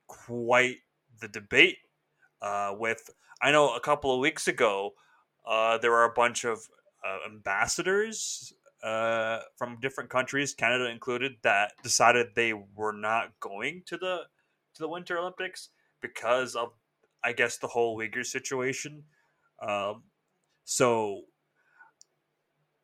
quite 0.07 0.77
the 1.21 1.29
debate. 1.29 1.79
Uh, 2.41 2.75
with 2.79 3.11
I 3.41 3.53
know 3.53 3.75
a 3.75 3.81
couple 3.81 4.13
of 4.15 4.21
weeks 4.21 4.49
ago, 4.49 4.93
uh, 5.47 5.79
there 5.79 5.91
were 5.91 6.05
a 6.05 6.13
bunch 6.13 6.45
of 6.45 6.61
uh, 7.07 7.19
ambassadors 7.27 8.53
uh, 8.83 9.41
from 9.57 9.79
different 9.81 10.11
countries, 10.11 10.55
Canada 10.55 10.91
included, 10.91 11.37
that 11.43 11.73
decided 11.83 12.29
they 12.35 12.53
were 12.53 12.93
not 12.93 13.39
going 13.41 13.83
to 13.87 13.97
the 13.97 14.23
to 14.75 14.81
the 14.81 14.89
Winter 14.89 15.19
Olympics 15.19 15.69
because 16.01 16.57
of, 16.57 16.73
I 17.23 17.33
guess, 17.33 17.59
the 17.59 17.69
whole 17.69 17.97
Uyghur 17.99 18.25
situation. 18.25 19.05
Um, 19.61 20.05
so, 20.65 21.23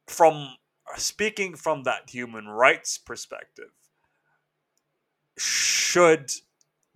from 0.06 0.56
speaking 0.96 1.56
from 1.56 1.82
that 1.84 2.10
human 2.10 2.46
rights 2.46 2.98
perspective, 2.98 3.70
should 5.38 6.30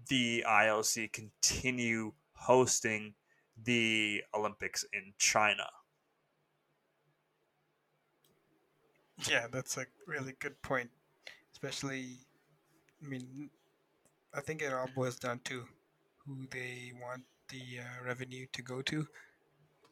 the 0.08 0.44
IOC 0.46 1.12
continue 1.12 2.12
hosting 2.34 3.14
the 3.64 4.22
Olympics 4.34 4.84
in 4.92 5.12
China? 5.18 5.66
Yeah, 9.28 9.46
that's 9.50 9.76
a 9.76 9.86
really 10.06 10.34
good 10.40 10.60
point. 10.62 10.90
Especially, 11.52 12.18
I 13.02 13.08
mean, 13.08 13.50
I 14.34 14.40
think 14.40 14.62
it 14.62 14.72
all 14.72 14.88
boils 14.94 15.18
down 15.18 15.40
to 15.44 15.64
who 16.26 16.46
they 16.50 16.92
want 17.00 17.22
the 17.48 17.80
uh, 17.80 18.04
revenue 18.04 18.46
to 18.52 18.62
go 18.62 18.82
to, 18.82 19.06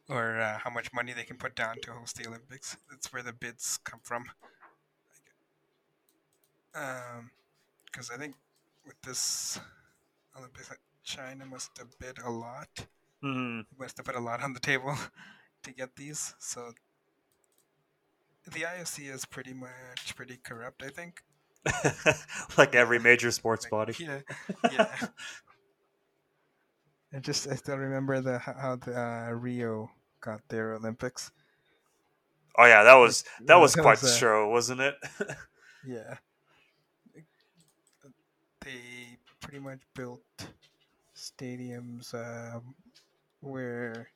or 0.09 0.39
uh, 0.39 0.57
how 0.57 0.69
much 0.69 0.91
money 0.93 1.13
they 1.13 1.23
can 1.23 1.37
put 1.37 1.55
down 1.55 1.75
to 1.83 1.91
host 1.91 2.17
the 2.17 2.27
Olympics. 2.27 2.75
That's 2.89 3.13
where 3.13 3.23
the 3.23 3.33
bids 3.33 3.79
come 3.83 3.99
from. 4.03 4.25
Um, 6.73 7.31
because 7.91 8.09
I 8.09 8.17
think 8.17 8.35
with 8.85 8.99
this 9.01 9.59
Olympics, 10.37 10.71
China 11.03 11.45
must 11.45 11.77
have 11.77 11.97
bid 11.99 12.19
a 12.19 12.29
lot. 12.29 12.69
Mm-hmm. 13.23 13.61
Must 13.79 13.97
have 13.97 14.05
put 14.05 14.15
a 14.15 14.19
lot 14.19 14.41
on 14.41 14.53
the 14.53 14.59
table 14.59 14.95
to 15.63 15.71
get 15.71 15.95
these. 15.95 16.33
So 16.39 16.71
the 18.45 18.61
IOC 18.61 19.13
is 19.13 19.25
pretty 19.25 19.53
much 19.53 20.15
pretty 20.15 20.37
corrupt, 20.43 20.83
I 20.83 20.89
think. 20.89 21.21
like 22.57 22.73
every 22.73 22.97
major 22.97 23.29
sports 23.29 23.65
like, 23.65 23.71
body. 23.71 23.95
Yeah, 23.99 24.19
yeah. 24.71 24.95
I 27.13 27.19
just 27.19 27.47
I 27.47 27.55
still 27.55 27.77
remember 27.77 28.19
the 28.21 28.39
how 28.39 28.77
the 28.77 28.99
uh, 28.99 29.29
Rio 29.31 29.91
got 30.21 30.41
their 30.47 30.73
Olympics. 30.73 31.31
Oh 32.57 32.65
yeah, 32.65 32.83
that 32.83 32.95
was 32.95 33.23
that 33.41 33.57
was 33.57 33.75
quite 33.75 34.01
was, 34.01 34.11
the 34.13 34.17
show, 34.17 34.49
wasn't 34.49 34.81
it? 34.81 34.95
Yeah, 35.85 36.15
they 38.61 39.17
pretty 39.39 39.59
much 39.59 39.79
built 39.95 40.21
stadiums 41.15 42.13
um, 42.13 42.75
where 43.41 44.09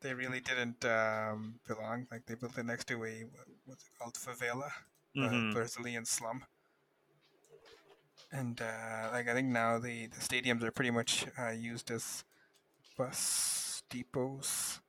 they 0.00 0.12
really 0.14 0.40
didn't 0.40 0.84
um, 0.84 1.54
belong. 1.66 2.06
Like 2.10 2.26
they 2.26 2.34
built 2.34 2.58
it 2.58 2.66
next 2.66 2.86
to 2.88 2.94
a 3.04 3.22
what- 3.24 3.48
what's 3.66 3.84
it 3.84 3.90
called 3.98 4.14
favela, 4.14 4.70
Mhm. 5.16 5.50
a 5.50 5.54
Brazilian 5.54 6.04
slum. 6.04 6.44
And 8.32 8.60
uh, 8.60 9.10
like 9.12 9.28
I 9.28 9.32
think 9.34 9.48
now 9.48 9.78
the, 9.78 10.06
the 10.06 10.16
stadiums 10.16 10.62
are 10.62 10.70
pretty 10.72 10.90
much 10.90 11.26
uh, 11.38 11.50
used 11.50 11.90
as 11.90 12.24
bus 12.98 13.82
depots. 13.90 14.80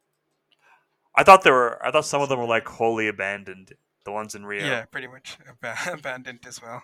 I 1.16 1.24
thought 1.24 1.44
there 1.44 1.54
were. 1.54 1.86
I 1.86 1.92
thought 1.92 2.06
some 2.06 2.22
of 2.22 2.30
them 2.30 2.40
were 2.40 2.46
like 2.46 2.68
wholly 2.68 3.08
abandoned. 3.08 3.74
The 4.04 4.12
ones 4.12 4.36
in 4.36 4.46
Rio, 4.46 4.66
Yeah, 4.66 4.86
pretty 4.86 5.08
much 5.08 5.38
ab- 5.64 5.94
abandoned 6.00 6.46
as 6.48 6.62
well. 6.62 6.84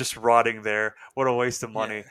Just 0.00 0.16
rotting 0.16 0.62
there. 0.62 0.94
What 1.12 1.26
a 1.26 1.32
waste 1.34 1.62
of 1.62 1.70
money. 1.72 1.96
Yeah. 1.98 2.02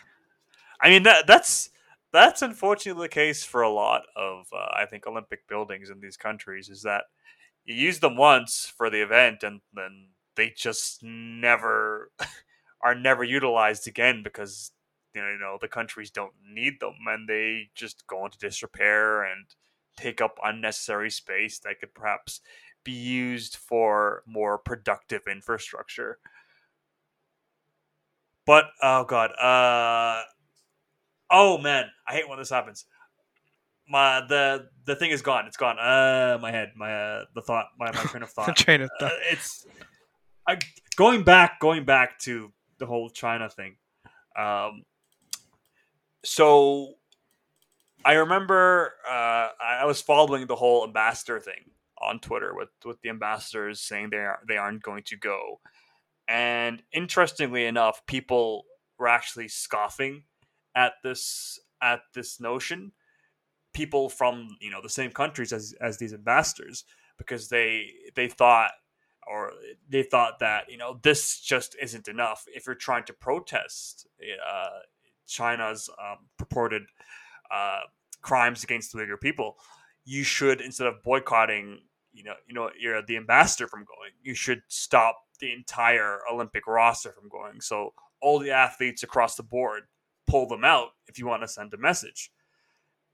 I 0.79 0.89
mean 0.89 1.01
that 1.03 1.25
that's 1.25 1.71
that's 2.13 2.43
unfortunately 2.43 3.05
the 3.05 3.09
case 3.09 3.43
for 3.43 3.63
a 3.63 3.71
lot 3.71 4.03
of 4.15 4.45
uh, 4.53 4.67
I 4.75 4.85
think 4.85 5.07
Olympic 5.07 5.47
buildings 5.47 5.89
in 5.89 5.99
these 5.99 6.15
countries 6.15 6.69
is 6.69 6.83
that 6.83 7.05
you 7.65 7.73
use 7.73 7.99
them 7.99 8.15
once 8.15 8.71
for 8.77 8.91
the 8.91 9.01
event 9.01 9.41
and 9.41 9.61
then 9.73 10.09
they 10.35 10.53
just 10.55 11.01
never 11.01 12.11
are 12.83 12.93
never 12.93 13.23
utilized 13.23 13.87
again 13.87 14.21
because 14.23 14.71
you 15.15 15.21
know, 15.21 15.31
you 15.31 15.39
know 15.39 15.57
the 15.59 15.67
countries 15.67 16.11
don't 16.11 16.33
need 16.47 16.79
them 16.79 16.93
and 17.07 17.27
they 17.27 17.69
just 17.73 18.05
go 18.05 18.23
into 18.23 18.37
disrepair 18.37 19.23
and 19.23 19.45
take 19.97 20.21
up 20.21 20.37
unnecessary 20.43 21.09
space 21.09 21.57
that 21.57 21.79
could 21.79 21.95
perhaps 21.95 22.41
be 22.83 22.91
used 22.91 23.55
for 23.55 24.21
more 24.27 24.59
productive 24.59 25.23
infrastructure. 25.27 26.19
But 28.49 28.65
oh 28.81 29.03
god, 29.03 29.29
uh 29.39 30.23
oh 31.29 31.59
man, 31.59 31.85
I 32.07 32.13
hate 32.13 32.27
when 32.27 32.39
this 32.39 32.49
happens. 32.49 32.83
My 33.87 34.21
the 34.27 34.69
the 34.85 34.95
thing 34.95 35.11
is 35.11 35.21
gone. 35.21 35.45
It's 35.45 35.55
gone. 35.55 35.77
Uh, 35.77 36.39
my 36.41 36.49
head, 36.49 36.71
my 36.75 36.91
uh, 36.91 37.25
the 37.35 37.41
thought, 37.43 37.67
my 37.77 37.91
my 37.91 38.01
train 38.05 38.23
of 38.23 38.29
thought. 38.35 38.55
train 38.57 38.81
of 38.81 38.89
Uh, 38.99 39.01
thought. 39.01 39.19
it's 39.31 39.67
I, 40.47 40.57
going 40.95 41.23
back, 41.23 41.59
going 41.59 41.85
back 41.85 42.17
to 42.21 42.51
the 42.79 42.87
whole 42.87 43.11
China 43.11 43.51
thing. 43.51 43.75
Um, 44.35 44.81
so 46.25 46.95
I 48.03 48.13
remember 48.13 48.93
uh, 49.07 49.49
I 49.61 49.81
I 49.81 49.85
was 49.85 50.01
following 50.01 50.47
the 50.47 50.55
whole 50.55 50.83
ambassador 50.87 51.39
thing 51.39 51.69
on 52.01 52.19
Twitter 52.19 52.55
with 52.55 52.69
with 52.83 52.99
the 53.03 53.09
ambassadors 53.09 53.79
saying 53.79 54.09
they 54.09 54.17
are 54.17 54.39
they 54.47 54.57
aren't 54.57 54.81
going 54.81 55.03
to 55.03 55.17
go, 55.17 55.59
and 56.29 56.83
interestingly 56.93 57.65
enough, 57.65 58.05
people 58.05 58.65
were 58.99 59.07
actually 59.07 59.47
scoffing 59.47 60.23
at 60.75 60.93
this 61.03 61.59
at 61.81 62.01
this 62.13 62.39
notion. 62.39 62.91
People 63.73 64.09
from 64.09 64.47
you 64.61 64.69
know 64.69 64.81
the 64.81 64.89
same 64.89 65.11
countries 65.11 65.51
as 65.51 65.73
as 65.81 65.97
these 65.97 66.13
ambassadors 66.13 66.85
because 67.17 67.49
they 67.49 67.87
they 68.15 68.27
thought 68.27 68.71
or 69.27 69.51
they 69.89 70.03
thought 70.03 70.39
that 70.39 70.69
you 70.69 70.77
know 70.77 70.99
this 71.01 71.39
just 71.39 71.75
isn't 71.81 72.07
enough 72.07 72.45
if 72.47 72.65
you're 72.65 72.75
trying 72.75 73.03
to 73.05 73.13
protest 73.13 74.07
uh, 74.47 74.79
China's 75.27 75.89
um, 75.99 76.17
purported 76.37 76.83
uh, 77.51 77.81
crimes 78.21 78.63
against 78.63 78.91
the 78.91 78.99
Uyghur 78.99 79.19
people, 79.19 79.57
you 80.05 80.23
should 80.23 80.61
instead 80.61 80.87
of 80.87 81.03
boycotting, 81.03 81.79
you 82.11 82.23
know, 82.23 82.33
you 82.47 82.53
know, 82.53 82.69
you're 82.77 83.01
the 83.01 83.17
ambassador 83.17 83.67
from 83.67 83.79
going, 83.79 84.11
you 84.21 84.33
should 84.33 84.61
stop 84.67 85.17
the 85.39 85.51
entire 85.53 86.19
Olympic 86.31 86.67
roster 86.67 87.11
from 87.11 87.29
going. 87.29 87.61
So 87.61 87.93
all 88.21 88.39
the 88.39 88.51
athletes 88.51 89.03
across 89.03 89.35
the 89.35 89.43
board, 89.43 89.83
pull 90.27 90.47
them 90.47 90.63
out 90.63 90.89
if 91.07 91.17
you 91.17 91.25
want 91.25 91.41
to 91.41 91.47
send 91.47 91.73
a 91.73 91.77
message. 91.77 92.31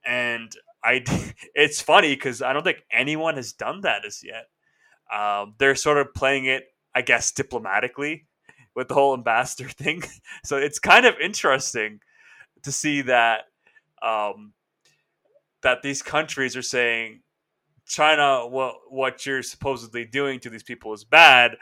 And 0.04 0.52
I, 0.84 1.04
it's 1.54 1.80
funny 1.80 2.14
because 2.14 2.42
I 2.42 2.52
don't 2.52 2.64
think 2.64 2.84
anyone 2.90 3.36
has 3.36 3.52
done 3.52 3.82
that 3.82 4.04
as 4.04 4.22
yet. 4.22 4.46
Um, 5.12 5.54
they're 5.58 5.76
sort 5.76 5.98
of 5.98 6.14
playing 6.14 6.46
it, 6.46 6.64
I 6.94 7.02
guess, 7.02 7.32
diplomatically 7.32 8.26
with 8.74 8.88
the 8.88 8.94
whole 8.94 9.14
ambassador 9.14 9.68
thing. 9.68 10.02
So 10.44 10.56
it's 10.56 10.78
kind 10.78 11.06
of 11.06 11.14
interesting 11.20 12.00
to 12.62 12.72
see 12.72 13.02
that 13.02 13.44
um, 14.02 14.52
that 15.62 15.82
these 15.82 16.02
countries 16.02 16.56
are 16.56 16.62
saying 16.62 17.20
China, 17.86 18.46
what 18.46 18.74
what 18.88 19.24
you're 19.24 19.42
supposedly 19.42 20.04
doing 20.04 20.40
to 20.40 20.50
these 20.50 20.62
people 20.62 20.92
is 20.92 21.04
bad, 21.04 21.56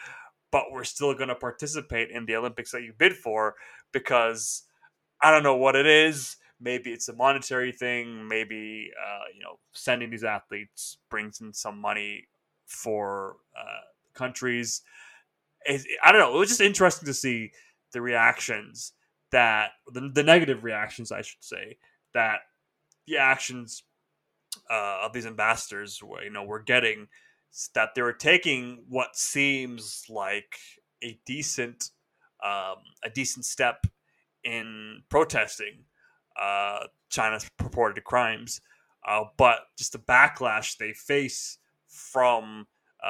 but 0.55 0.71
we're 0.71 0.85
still 0.85 1.13
going 1.15 1.29
to 1.29 1.35
participate 1.35 2.13
in 2.13 2.27
the 2.27 2.37
Olympics 2.37 2.71
that 2.71 2.85
you 2.85 2.93
bid 2.97 3.13
for 3.13 3.57
because 3.91 4.63
I 5.21 5.33
don't 5.33 5.43
know 5.43 5.57
what 5.57 5.75
it 5.75 5.85
is. 5.85 6.37
Maybe 6.61 6.93
it's 6.93 7.09
a 7.09 7.13
monetary 7.13 7.73
thing. 7.73 8.29
Maybe 8.29 8.93
uh, 9.05 9.25
you 9.35 9.43
know 9.43 9.59
sending 9.73 10.11
these 10.11 10.23
athletes 10.23 10.99
brings 11.11 11.41
in 11.41 11.53
some 11.53 11.81
money 11.81 12.29
for 12.67 13.35
uh, 13.59 13.83
countries. 14.17 14.83
It, 15.67 15.85
I 16.05 16.13
don't 16.13 16.21
know. 16.21 16.37
It 16.37 16.39
was 16.39 16.51
just 16.51 16.61
interesting 16.61 17.07
to 17.07 17.15
see 17.15 17.51
the 17.93 18.01
reactions 18.01 18.93
that 19.33 19.71
the, 19.93 20.09
the 20.15 20.23
negative 20.23 20.63
reactions, 20.63 21.11
I 21.11 21.23
should 21.23 21.43
say, 21.43 21.79
that 22.13 22.43
the 23.09 23.17
actions 23.17 23.83
uh, 24.71 25.01
of 25.03 25.13
these 25.13 25.27
ambassadors, 25.27 26.01
you 26.01 26.31
know, 26.31 26.45
were 26.45 26.63
getting 26.63 27.09
that 27.75 27.95
they 27.95 28.03
were 28.03 28.13
taking 28.13 28.85
what 28.89 29.17
seems 29.17 30.05
like 30.09 30.59
a 31.03 31.19
decent, 31.27 31.91
um, 32.43 32.77
a 33.05 33.11
decent 33.13 33.45
step 33.45 33.87
in 34.43 35.03
protesting 35.09 35.85
uh, 36.41 36.81
China's 37.09 37.49
purported 37.57 38.03
crimes, 38.05 38.61
uh, 39.07 39.25
but 39.37 39.61
just 39.77 39.93
the 39.93 39.99
backlash 39.99 40.77
they 40.77 40.93
face 40.93 41.59
from, 41.89 42.67
uh, 43.03 43.07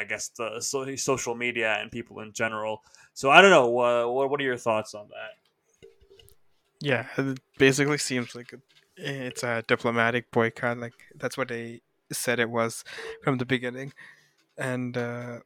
I 0.00 0.06
guess, 0.08 0.28
the 0.30 0.60
so- 0.60 0.96
social 0.96 1.34
media 1.34 1.76
and 1.80 1.90
people 1.90 2.20
in 2.20 2.32
general. 2.32 2.82
So 3.12 3.30
I 3.30 3.40
don't 3.40 3.50
know. 3.50 3.68
what 3.68 4.30
what 4.30 4.40
are 4.40 4.44
your 4.44 4.56
thoughts 4.56 4.94
on 4.94 5.08
that? 5.08 5.88
Yeah, 6.80 7.06
it 7.16 7.38
basically 7.58 7.98
seems 7.98 8.34
like 8.34 8.52
it's 8.96 9.42
a 9.42 9.62
diplomatic 9.68 10.30
boycott. 10.32 10.78
Like 10.78 10.94
that's 11.16 11.36
what 11.38 11.48
they 11.48 11.80
said 12.12 12.38
it 12.38 12.50
was 12.50 12.84
from 13.22 13.38
the 13.38 13.46
beginning, 13.46 13.92
and 14.56 14.96
uh, 14.96 15.40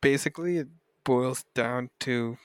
basically 0.00 0.58
it 0.58 0.68
boils 1.04 1.44
down 1.54 1.90
to 2.00 2.38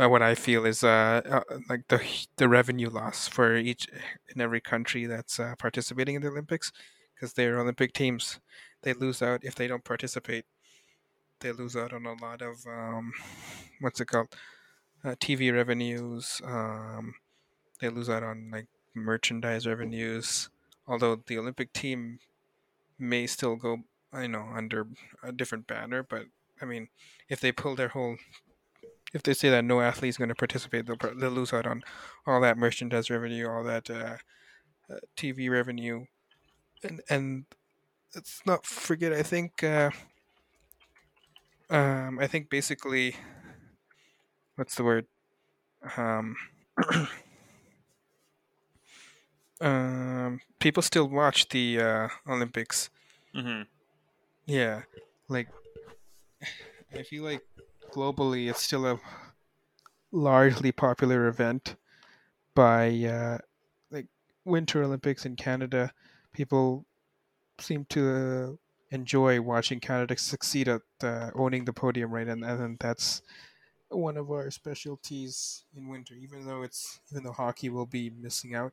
uh, 0.00 0.08
what 0.08 0.22
I 0.22 0.34
feel 0.34 0.64
is 0.64 0.82
uh, 0.82 1.22
uh, 1.24 1.58
like 1.68 1.88
the 1.88 2.00
the 2.36 2.48
revenue 2.48 2.90
loss 2.90 3.28
for 3.28 3.56
each 3.56 3.86
in 4.34 4.40
every 4.40 4.60
country 4.60 5.06
that's 5.06 5.38
uh, 5.38 5.54
participating 5.58 6.16
in 6.16 6.22
the 6.22 6.28
Olympics, 6.28 6.72
because 7.14 7.34
they're 7.34 7.58
Olympic 7.60 7.92
teams. 7.92 8.40
They 8.82 8.92
lose 8.92 9.22
out 9.22 9.44
if 9.44 9.54
they 9.54 9.66
don't 9.66 9.84
participate. 9.84 10.44
They 11.40 11.52
lose 11.52 11.76
out 11.76 11.92
on 11.92 12.06
a 12.06 12.14
lot 12.14 12.42
of 12.42 12.66
um, 12.66 13.12
what's 13.80 14.00
it 14.00 14.06
called, 14.06 14.34
uh, 15.04 15.14
TV 15.20 15.52
revenues. 15.52 16.40
Um, 16.44 17.14
they 17.80 17.88
lose 17.88 18.08
out 18.08 18.22
on 18.22 18.50
like 18.52 18.66
merchandise 18.94 19.66
revenues. 19.66 20.48
Although 20.86 21.22
the 21.26 21.38
Olympic 21.38 21.72
team 21.72 22.18
may 22.98 23.26
still 23.26 23.56
go, 23.56 23.78
I 24.12 24.26
know, 24.26 24.46
under 24.54 24.86
a 25.22 25.32
different 25.32 25.66
banner, 25.66 26.02
but 26.02 26.26
I 26.60 26.64
mean, 26.64 26.88
if 27.28 27.40
they 27.40 27.52
pull 27.52 27.74
their 27.74 27.88
whole, 27.88 28.16
if 29.12 29.22
they 29.22 29.34
say 29.34 29.50
that 29.50 29.64
no 29.64 29.80
athlete 29.80 30.10
is 30.10 30.16
going 30.16 30.28
to 30.28 30.34
participate, 30.34 30.86
they'll, 30.86 31.14
they'll 31.16 31.30
lose 31.30 31.52
out 31.52 31.66
on 31.66 31.82
all 32.26 32.40
that 32.40 32.58
merchandise 32.58 33.10
revenue, 33.10 33.48
all 33.48 33.64
that 33.64 33.90
uh, 33.90 34.16
uh, 34.90 34.98
TV 35.16 35.50
revenue, 35.50 36.06
and 36.82 37.00
and 37.08 37.44
let's 38.14 38.40
not 38.46 38.64
forget. 38.64 39.12
I 39.12 39.22
think, 39.22 39.62
uh, 39.62 39.90
um, 41.70 42.18
I 42.20 42.26
think 42.26 42.50
basically, 42.50 43.16
what's 44.56 44.74
the 44.74 44.84
word? 44.84 45.06
Um, 45.96 46.36
um, 49.60 50.40
people 50.64 50.82
still 50.82 51.06
watch 51.06 51.50
the 51.50 51.78
uh, 51.78 52.08
Olympics. 52.26 52.88
Mm-hmm. 53.36 53.62
Yeah, 54.46 54.82
like 55.28 55.48
I 56.94 57.02
feel 57.02 57.22
like 57.22 57.42
globally 57.92 58.48
it's 58.48 58.62
still 58.62 58.86
a 58.86 58.98
largely 60.10 60.72
popular 60.72 61.28
event. 61.28 61.76
By 62.54 62.88
uh, 63.04 63.38
like 63.90 64.06
Winter 64.44 64.82
Olympics 64.84 65.26
in 65.26 65.36
Canada, 65.36 65.92
people 66.32 66.86
seem 67.58 67.84
to 67.90 68.02
uh, 68.08 68.94
enjoy 68.94 69.40
watching 69.40 69.80
Canada 69.80 70.16
succeed 70.16 70.68
at 70.68 70.82
uh, 71.02 71.30
owning 71.34 71.66
the 71.66 71.72
podium, 71.74 72.10
right? 72.10 72.28
And 72.28 72.42
and 72.42 72.78
that's 72.78 73.20
one 73.90 74.16
of 74.16 74.30
our 74.30 74.50
specialties 74.50 75.64
in 75.76 75.88
winter. 75.88 76.14
Even 76.14 76.46
though 76.46 76.62
it's 76.62 77.00
even 77.10 77.24
though 77.24 77.32
hockey 77.32 77.68
will 77.68 77.86
be 77.86 78.08
missing 78.08 78.54
out 78.54 78.72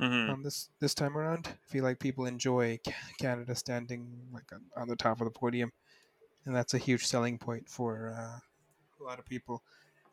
Mm-hmm. 0.00 0.30
um, 0.30 0.42
this 0.42 0.70
this 0.80 0.94
time 0.94 1.16
around. 1.16 1.48
I 1.48 1.70
feel 1.70 1.84
like 1.84 1.98
people 1.98 2.24
enjoy 2.26 2.80
Canada 3.18 3.54
standing 3.54 4.08
like 4.32 4.50
on, 4.52 4.62
on 4.76 4.88
the 4.88 4.96
top 4.96 5.20
of 5.20 5.26
the 5.26 5.30
podium, 5.30 5.72
and 6.46 6.56
that's 6.56 6.74
a 6.74 6.78
huge 6.78 7.06
selling 7.06 7.38
point 7.38 7.68
for 7.68 8.14
uh, 8.16 8.38
a 9.00 9.04
lot 9.04 9.18
of 9.18 9.26
people. 9.26 9.62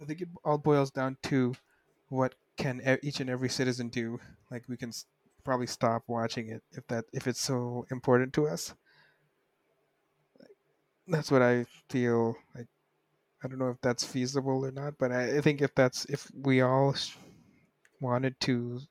I 0.01 0.05
think 0.05 0.21
it 0.21 0.29
all 0.43 0.57
boils 0.57 0.91
down 0.91 1.17
to 1.23 1.55
what 2.09 2.35
can 2.57 2.81
each 3.01 3.19
and 3.19 3.29
every 3.29 3.49
citizen 3.49 3.87
do. 3.89 4.19
Like 4.51 4.63
we 4.67 4.77
can 4.77 4.91
probably 5.43 5.67
stop 5.67 6.03
watching 6.07 6.49
it 6.49 6.61
if 6.71 6.85
that 6.87 7.05
if 7.13 7.27
it's 7.27 7.41
so 7.41 7.85
important 7.89 8.33
to 8.33 8.47
us. 8.47 8.73
That's 11.07 11.31
what 11.31 11.41
I 11.41 11.65
feel 11.89 12.35
like. 12.53 12.67
I 13.43 13.47
don't 13.47 13.59
know 13.59 13.69
if 13.69 13.79
that's 13.81 14.03
feasible 14.03 14.65
or 14.65 14.71
not, 14.71 14.95
but 14.97 15.11
I, 15.11 15.37
I 15.37 15.41
think 15.41 15.61
if 15.61 15.73
that's 15.75 16.05
if 16.05 16.29
we 16.35 16.61
all 16.61 16.95
wanted 18.01 18.39
to 18.41 18.81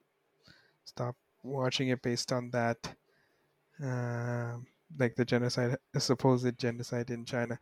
stop 0.86 1.16
watching 1.42 1.88
it 1.88 2.02
based 2.02 2.32
on 2.32 2.50
that, 2.50 2.78
uh, 3.84 4.56
like 4.98 5.14
the 5.16 5.24
genocide, 5.24 5.76
supposed 5.98 6.58
genocide 6.58 7.10
in 7.10 7.24
China, 7.24 7.58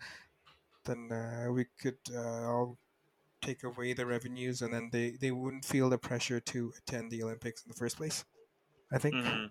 then 0.84 1.10
uh, 1.10 1.50
we 1.50 1.66
could 1.80 1.98
uh, 2.14 2.48
all 2.48 2.78
take 3.42 3.64
away 3.64 3.92
the 3.92 4.06
revenues, 4.06 4.62
and 4.62 4.72
then 4.72 4.88
they 4.92 5.16
they 5.20 5.30
wouldn't 5.30 5.64
feel 5.64 5.90
the 5.90 5.98
pressure 5.98 6.40
to 6.40 6.72
attend 6.78 7.10
the 7.10 7.22
Olympics 7.22 7.62
in 7.62 7.70
the 7.70 7.76
first 7.76 7.96
place. 7.96 8.24
I 8.92 8.98
think 8.98 9.14
mm-hmm. 9.14 9.46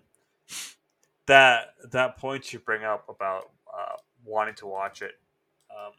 that 1.26 1.74
that 1.92 2.16
point 2.16 2.52
you 2.52 2.58
bring 2.60 2.84
up 2.84 3.08
about 3.08 3.50
uh, 3.68 3.96
wanting 4.24 4.54
to 4.56 4.66
watch 4.66 5.02
it 5.02 5.12
um, 5.70 5.92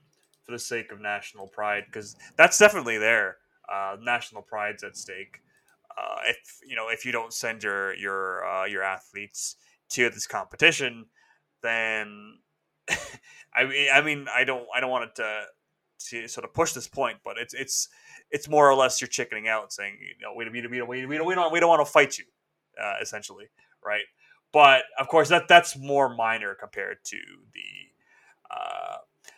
for 0.43 0.51
the 0.51 0.59
sake 0.59 0.91
of 0.91 0.99
national 0.99 1.47
pride, 1.47 1.83
because 1.87 2.15
that's 2.37 2.57
definitely 2.57 2.97
there. 2.97 3.37
Uh, 3.71 3.97
national 4.01 4.41
pride's 4.41 4.83
at 4.83 4.95
stake 4.95 5.41
uh, 5.97 6.17
if 6.27 6.59
you 6.65 6.75
know 6.75 6.89
if 6.89 7.05
you 7.05 7.11
don't 7.11 7.33
send 7.33 7.63
your 7.63 7.93
your 7.95 8.45
uh, 8.45 8.65
your 8.65 8.83
athletes 8.83 9.55
to 9.89 10.09
this 10.09 10.27
competition, 10.27 11.05
then 11.61 12.39
I 13.53 13.65
mean 13.65 13.87
I 13.93 14.01
mean 14.01 14.25
I 14.33 14.43
don't 14.43 14.65
I 14.75 14.79
don't 14.79 14.89
want 14.89 15.05
it 15.05 15.15
to 15.15 15.43
to 16.09 16.27
sort 16.27 16.43
of 16.43 16.53
push 16.53 16.73
this 16.73 16.87
point, 16.87 17.17
but 17.23 17.37
it's 17.37 17.53
it's 17.53 17.89
it's 18.31 18.49
more 18.49 18.69
or 18.69 18.75
less 18.75 18.99
you're 19.01 19.07
chickening 19.07 19.47
out, 19.47 19.71
saying 19.71 19.97
you 20.01 20.25
know 20.25 20.33
we 20.35 20.49
we 20.49 20.67
we 20.67 20.77
don't 20.77 20.87
we 20.87 21.01
don't 21.01 21.25
we 21.25 21.35
don't 21.35 21.51
we 21.51 21.59
don't 21.59 21.69
want 21.69 21.85
to 21.85 21.91
fight 21.91 22.17
you, 22.17 22.25
uh, 22.81 22.95
essentially, 23.01 23.45
right? 23.83 24.03
But 24.51 24.83
of 24.99 25.07
course 25.07 25.29
that 25.29 25.47
that's 25.47 25.77
more 25.77 26.13
minor 26.13 26.55
compared 26.55 26.97
to 27.05 27.17
the 27.53 28.53
uh, 28.55 28.97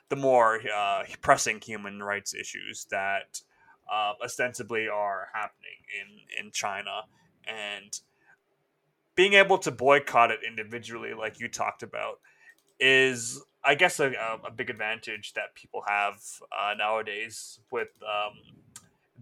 the 0.09 0.15
more 0.15 0.59
uh, 0.73 1.03
pressing 1.21 1.61
human 1.61 2.01
rights 2.01 2.33
issues 2.33 2.85
that 2.91 3.41
uh, 3.91 4.13
ostensibly 4.23 4.87
are 4.87 5.29
happening 5.33 5.79
in 6.01 6.45
in 6.45 6.51
China, 6.51 7.03
and 7.45 7.99
being 9.15 9.33
able 9.33 9.57
to 9.57 9.71
boycott 9.71 10.31
it 10.31 10.39
individually, 10.47 11.13
like 11.13 11.39
you 11.39 11.47
talked 11.47 11.83
about, 11.83 12.19
is 12.79 13.41
I 13.63 13.75
guess 13.75 13.99
a, 13.99 14.13
a 14.45 14.51
big 14.51 14.69
advantage 14.69 15.33
that 15.33 15.55
people 15.55 15.83
have 15.87 16.15
uh, 16.57 16.73
nowadays 16.77 17.59
with 17.71 17.89
um, 18.03 18.33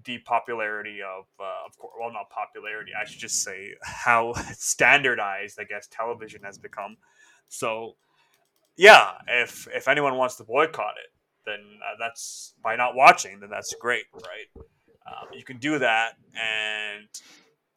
the 0.04 0.20
popularity 0.20 1.00
of, 1.02 1.26
uh, 1.40 1.66
of 1.66 1.78
course, 1.78 1.94
well, 2.00 2.12
not 2.12 2.30
popularity. 2.30 2.92
I 3.00 3.06
should 3.06 3.20
just 3.20 3.42
say 3.42 3.74
how 3.82 4.34
standardized, 4.54 5.58
I 5.60 5.64
guess, 5.64 5.88
television 5.88 6.42
has 6.44 6.58
become. 6.58 6.98
So, 7.48 7.96
yeah, 8.76 9.14
if 9.28 9.68
if 9.74 9.88
anyone 9.88 10.16
wants 10.16 10.36
to 10.36 10.44
boycott 10.44 10.96
it, 11.04 11.12
then 11.46 11.60
uh, 11.84 11.96
that's 12.00 12.54
by 12.64 12.76
not 12.76 12.96
watching, 12.96 13.40
then 13.40 13.50
that's 13.50 13.74
great, 13.80 14.06
right? 14.14 14.66
Um, 15.08 15.28
you 15.34 15.44
can 15.44 15.58
do 15.58 15.80
that 15.80 16.14
and 16.34 17.08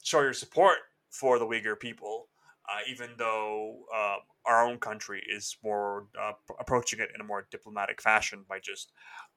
show 0.03 0.21
your 0.21 0.33
support 0.33 0.79
for 1.11 1.39
the 1.39 1.45
Uyghur 1.45 1.79
people, 1.79 2.29
uh, 2.69 2.81
even 2.89 3.11
though 3.19 3.81
uh, 3.95 4.17
our 4.47 4.67
own 4.67 4.79
country 4.79 5.23
is 5.29 5.57
more 5.63 6.07
uh, 6.21 6.33
approaching 6.59 7.01
it 7.01 7.11
in 7.15 7.21
a 7.21 7.25
more 7.25 7.47
diplomatic 7.51 8.01
fashion 8.01 8.45
by 8.49 8.59
just 8.59 8.93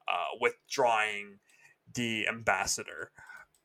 uh, 0.08 0.36
withdrawing 0.40 1.38
the 1.94 2.26
ambassador. 2.28 3.10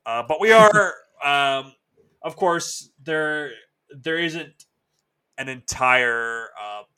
But 0.04 0.40
we 0.40 0.52
are, 0.52 0.94
um, 1.22 1.74
of 2.22 2.36
course, 2.36 2.90
there 3.02 3.52
there 3.90 4.18
isn't 4.18 4.64
an 5.36 5.48
entire 5.48 6.48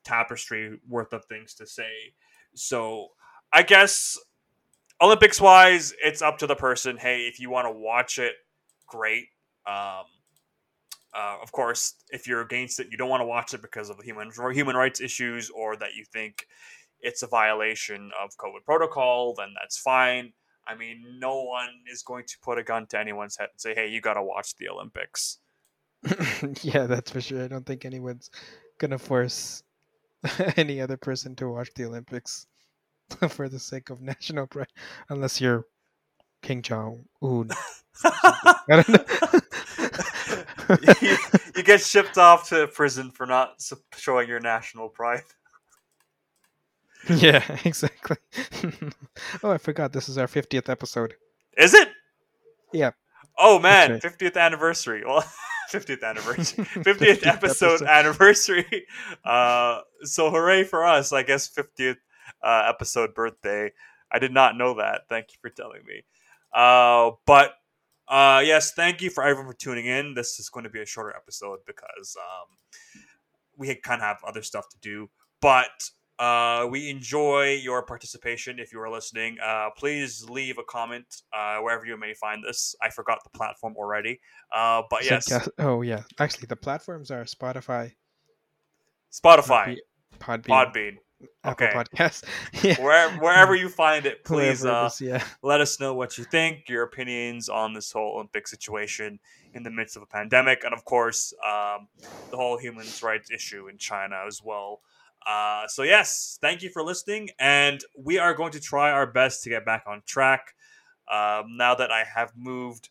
tapestry 0.05 0.79
worth 0.89 1.13
of 1.13 1.25
things 1.27 1.55
to 1.55 1.67
say. 1.67 2.15
So 2.55 3.09
I 3.53 3.63
guess 3.63 4.19
Olympics 5.01 5.41
wise, 5.41 5.95
it's 6.05 6.23
up 6.23 6.39
to 6.39 6.47
the 6.47 6.55
person. 6.55 6.97
Hey, 6.97 7.23
if 7.23 7.41
you 7.41 7.51
want 7.51 7.67
to 7.67 7.73
watch 7.73 8.19
it, 8.19 8.35
great. 8.87 9.27
Um, 9.67 10.05
uh, 11.15 11.37
of 11.43 11.51
course, 11.53 11.95
if 12.11 12.29
you're 12.29 12.43
against 12.43 12.79
it, 12.81 12.89
you 12.91 12.97
don't 12.97 13.09
want 13.09 13.21
to 13.21 13.27
watch 13.27 13.55
it 13.55 13.63
because 13.63 13.91
of 13.91 13.97
the 13.97 14.05
human 14.05 14.31
human 14.53 14.77
rights 14.77 15.01
issues, 15.01 15.51
or 15.51 15.77
that 15.77 15.95
you 15.95 16.05
think 16.05 16.47
it's 17.01 17.23
a 17.23 17.27
violation 17.27 18.11
of 18.23 18.37
COVID 18.37 18.65
protocol, 18.65 19.35
then 19.37 19.49
that's 19.61 19.79
fine. 19.79 20.33
I 20.69 20.77
mean, 20.77 21.19
no 21.19 21.43
one 21.43 21.71
is 21.91 22.03
going 22.03 22.27
to 22.27 22.39
put 22.43 22.59
a 22.59 22.63
gun 22.63 22.87
to 22.89 22.99
anyone's 22.99 23.37
head 23.37 23.49
and 23.53 23.61
say, 23.61 23.75
"Hey, 23.75 23.89
you 23.89 24.01
got 24.01 24.15
to 24.15 24.23
watch 24.23 24.55
the 24.57 24.69
Olympics." 24.69 25.39
yeah, 26.63 26.87
that's 26.87 27.11
for 27.11 27.21
sure. 27.21 27.43
I 27.45 27.49
don't 27.49 27.67
think 27.67 27.85
anyone's 27.85 28.31
gonna 28.79 28.99
force 28.99 29.63
any 30.57 30.81
other 30.81 30.97
person 30.97 31.35
to 31.37 31.49
watch 31.49 31.71
the 31.75 31.85
Olympics 31.85 32.47
for 33.31 33.49
the 33.49 33.59
sake 33.59 33.91
of 33.91 34.01
national 34.01 34.47
pride, 34.47 34.69
unless 35.09 35.41
you're 35.41 35.65
Kim 36.43 36.63
Jong 36.63 37.05
Un. 37.23 37.51
I 38.05 38.55
don't 38.69 38.89
know. 38.89 39.05
you, 41.03 41.17
you 41.57 41.63
get 41.63 41.81
shipped 41.81 42.17
off 42.17 42.49
to 42.49 42.67
prison 42.69 43.11
for 43.11 43.27
not 43.27 43.63
showing 43.97 44.29
your 44.29 44.41
national 44.41 44.89
pride. 44.89 45.23
yeah, 47.09 47.45
exactly. 47.65 48.17
oh, 49.43 49.51
I 49.51 49.59
forgot. 49.59 49.93
This 49.93 50.09
is 50.09 50.19
our 50.19 50.29
fiftieth 50.29 50.69
episode. 50.69 51.15
Is 51.57 51.75
it? 51.75 51.89
Yeah. 52.73 52.93
Oh 53.39 53.59
man, 53.59 53.93
right. 53.93 54.03
fiftieth 54.03 54.37
anniversary. 54.37 55.03
Well, 55.05 55.25
fiftieth 55.71 56.03
anniversary, 56.03 56.65
50th 56.65 56.85
fiftieth 56.85 57.27
episode 57.27 57.83
episode. 57.83 57.89
anniversary. 57.89 58.87
Uh, 59.25 59.81
so 60.03 60.31
hooray 60.31 60.65
for 60.65 60.87
us! 60.87 61.13
I 61.13 61.23
guess 61.23 61.49
fiftieth 61.49 61.99
uh, 62.43 62.67
episode 62.69 63.15
birthday. 63.15 63.71
I 64.13 64.19
did 64.19 64.33
not 64.33 64.57
know 64.57 64.75
that. 64.75 65.03
Thank 65.09 65.29
you 65.31 65.39
for 65.41 65.51
telling 65.51 65.83
me. 65.87 66.03
Uh, 66.55 67.13
but 67.27 67.53
uh, 68.09 68.43
yes, 68.45 68.73
thank 68.73 69.01
you 69.01 69.11
for 69.11 69.23
everyone 69.23 69.53
for 69.53 69.57
tuning 69.57 69.87
in. 69.87 70.15
This 70.15 70.41
is 70.41 70.49
going 70.49 70.65
to 70.65 70.71
be 70.71 70.81
a 70.81 70.87
shorter 70.87 71.15
episode 71.15 71.61
because 71.67 72.17
um, 72.19 72.89
we 73.57 73.73
kind 73.77 74.01
of 74.01 74.07
have 74.07 74.19
other 74.27 74.43
stuff 74.43 74.69
to 74.71 74.79
do. 74.81 75.09
But 75.41 75.91
uh, 76.21 76.67
we 76.71 76.91
enjoy 76.91 77.59
your 77.63 77.83
participation. 77.83 78.59
If 78.59 78.73
you 78.73 78.81
are 78.81 78.91
listening, 78.91 79.39
uh, 79.43 79.71
please 79.77 80.29
leave 80.29 80.59
a 80.59 80.63
comment 80.65 81.07
uh, 81.33 81.59
wherever 81.61 81.87
you 81.87 81.97
may 81.97 82.13
find 82.13 82.45
this. 82.45 82.75
I 82.83 82.91
forgot 82.91 83.21
the 83.25 83.31
platform 83.31 83.75
already. 83.77 84.21
Uh, 84.55 84.83
but 84.91 85.05
yes, 85.05 85.49
Oh 85.59 85.81
yeah. 85.81 86.03
Actually, 86.19 86.47
the 86.47 86.57
platforms 86.57 87.11
are 87.11 87.25
Spotify, 87.25 87.93
Spotify, 89.11 89.79
Podbean, 90.19 90.45
Podbean, 90.45 90.97
Apple 91.45 91.67
okay. 91.67 91.75
Podcasts. 91.75 92.25
yeah. 92.65 92.81
wherever, 92.83 93.17
wherever 93.17 93.55
you 93.55 93.69
find 93.69 94.07
it, 94.07 94.25
please 94.25 94.65
uh, 94.65 94.89
is, 94.91 95.01
yeah. 95.01 95.23
let 95.43 95.61
us 95.61 95.81
know 95.81 95.95
what 95.95 96.19
you 96.19 96.25
think, 96.25 96.69
your 96.69 96.83
opinions 96.83 97.49
on 97.49 97.73
this 97.73 97.93
whole 97.93 98.15
Olympic 98.15 98.47
situation 98.47 99.19
in 99.55 99.63
the 99.63 99.71
midst 99.71 99.97
of 99.97 100.03
a 100.03 100.07
pandemic, 100.07 100.65
and 100.65 100.73
of 100.73 100.85
course, 100.85 101.33
um, 101.45 101.89
the 102.31 102.37
whole 102.37 102.59
human 102.59 102.87
rights 103.03 103.31
issue 103.31 103.69
in 103.69 103.79
China 103.79 104.23
as 104.27 104.43
well. 104.43 104.81
Uh, 105.27 105.67
so, 105.67 105.83
yes, 105.83 106.39
thank 106.41 106.63
you 106.63 106.71
for 106.71 106.83
listening, 106.83 107.29
and 107.39 107.85
we 107.99 108.19
are 108.19 108.35
going 108.35 108.53
to 108.53 108.61
try 108.61 108.91
our 108.91 109.07
best 109.07 109.43
to 109.43 109.51
get 109.51 109.67
back 109.67 109.85
on 109.87 110.03
track 110.07 110.55
um, 111.11 111.57
now 111.57 111.75
that 111.75 111.91
I 111.91 112.05
have 112.05 112.33
moved. 112.37 112.89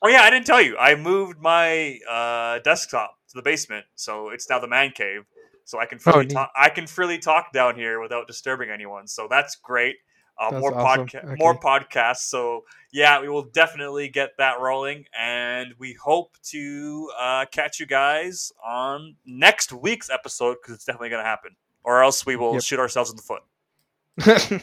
Oh, 0.00 0.08
yeah, 0.08 0.22
I 0.22 0.30
didn't 0.30 0.46
tell 0.46 0.62
you. 0.62 0.76
I 0.78 0.94
moved 0.94 1.40
my 1.40 1.98
uh, 2.08 2.60
desktop 2.60 3.16
to 3.28 3.34
the 3.34 3.42
basement, 3.42 3.84
so 3.94 4.30
it's 4.30 4.48
now 4.48 4.58
the 4.58 4.68
man 4.68 4.92
cave. 4.94 5.24
So 5.68 5.78
I 5.78 5.84
can 5.84 5.98
freely 5.98 6.20
neat. 6.20 6.30
talk. 6.30 6.50
I 6.58 6.70
can 6.70 6.86
freely 6.86 7.18
talk 7.18 7.52
down 7.52 7.74
here 7.76 8.00
without 8.00 8.26
disturbing 8.26 8.70
anyone. 8.70 9.06
So 9.06 9.26
that's 9.28 9.54
great. 9.56 9.96
Uh, 10.40 10.50
That's 10.50 10.60
more 10.62 10.74
awesome. 10.78 11.06
podca- 11.08 11.38
more 11.38 11.58
podcasts. 11.58 12.18
So 12.30 12.64
yeah, 12.90 13.20
we 13.20 13.28
will 13.28 13.42
definitely 13.42 14.08
get 14.08 14.30
that 14.38 14.60
rolling, 14.60 15.04
and 15.18 15.74
we 15.78 15.92
hope 15.94 16.36
to 16.44 17.10
uh, 17.20 17.44
catch 17.50 17.80
you 17.80 17.86
guys 17.86 18.50
on 18.64 19.16
next 19.26 19.72
week's 19.72 20.08
episode 20.08 20.56
because 20.62 20.76
it's 20.76 20.84
definitely 20.86 21.10
going 21.10 21.22
to 21.24 21.28
happen, 21.28 21.56
or 21.84 22.02
else 22.02 22.24
we 22.24 22.36
will 22.36 22.54
Yep. 22.54 22.62
shoot 22.62 22.78
ourselves 22.78 23.10
in 23.10 23.16
the 23.16 23.22
foot. 23.22 24.62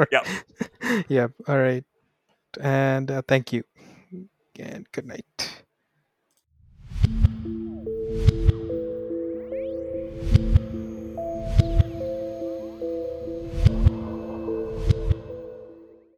Yep. 0.12 0.26
Yep. 1.08 1.32
All 1.48 1.58
right. 1.58 1.84
And 2.60 3.10
uh, 3.10 3.22
thank 3.28 3.52
you. 3.52 3.64
And 4.58 4.86
good 4.92 5.06
night. 5.06 5.61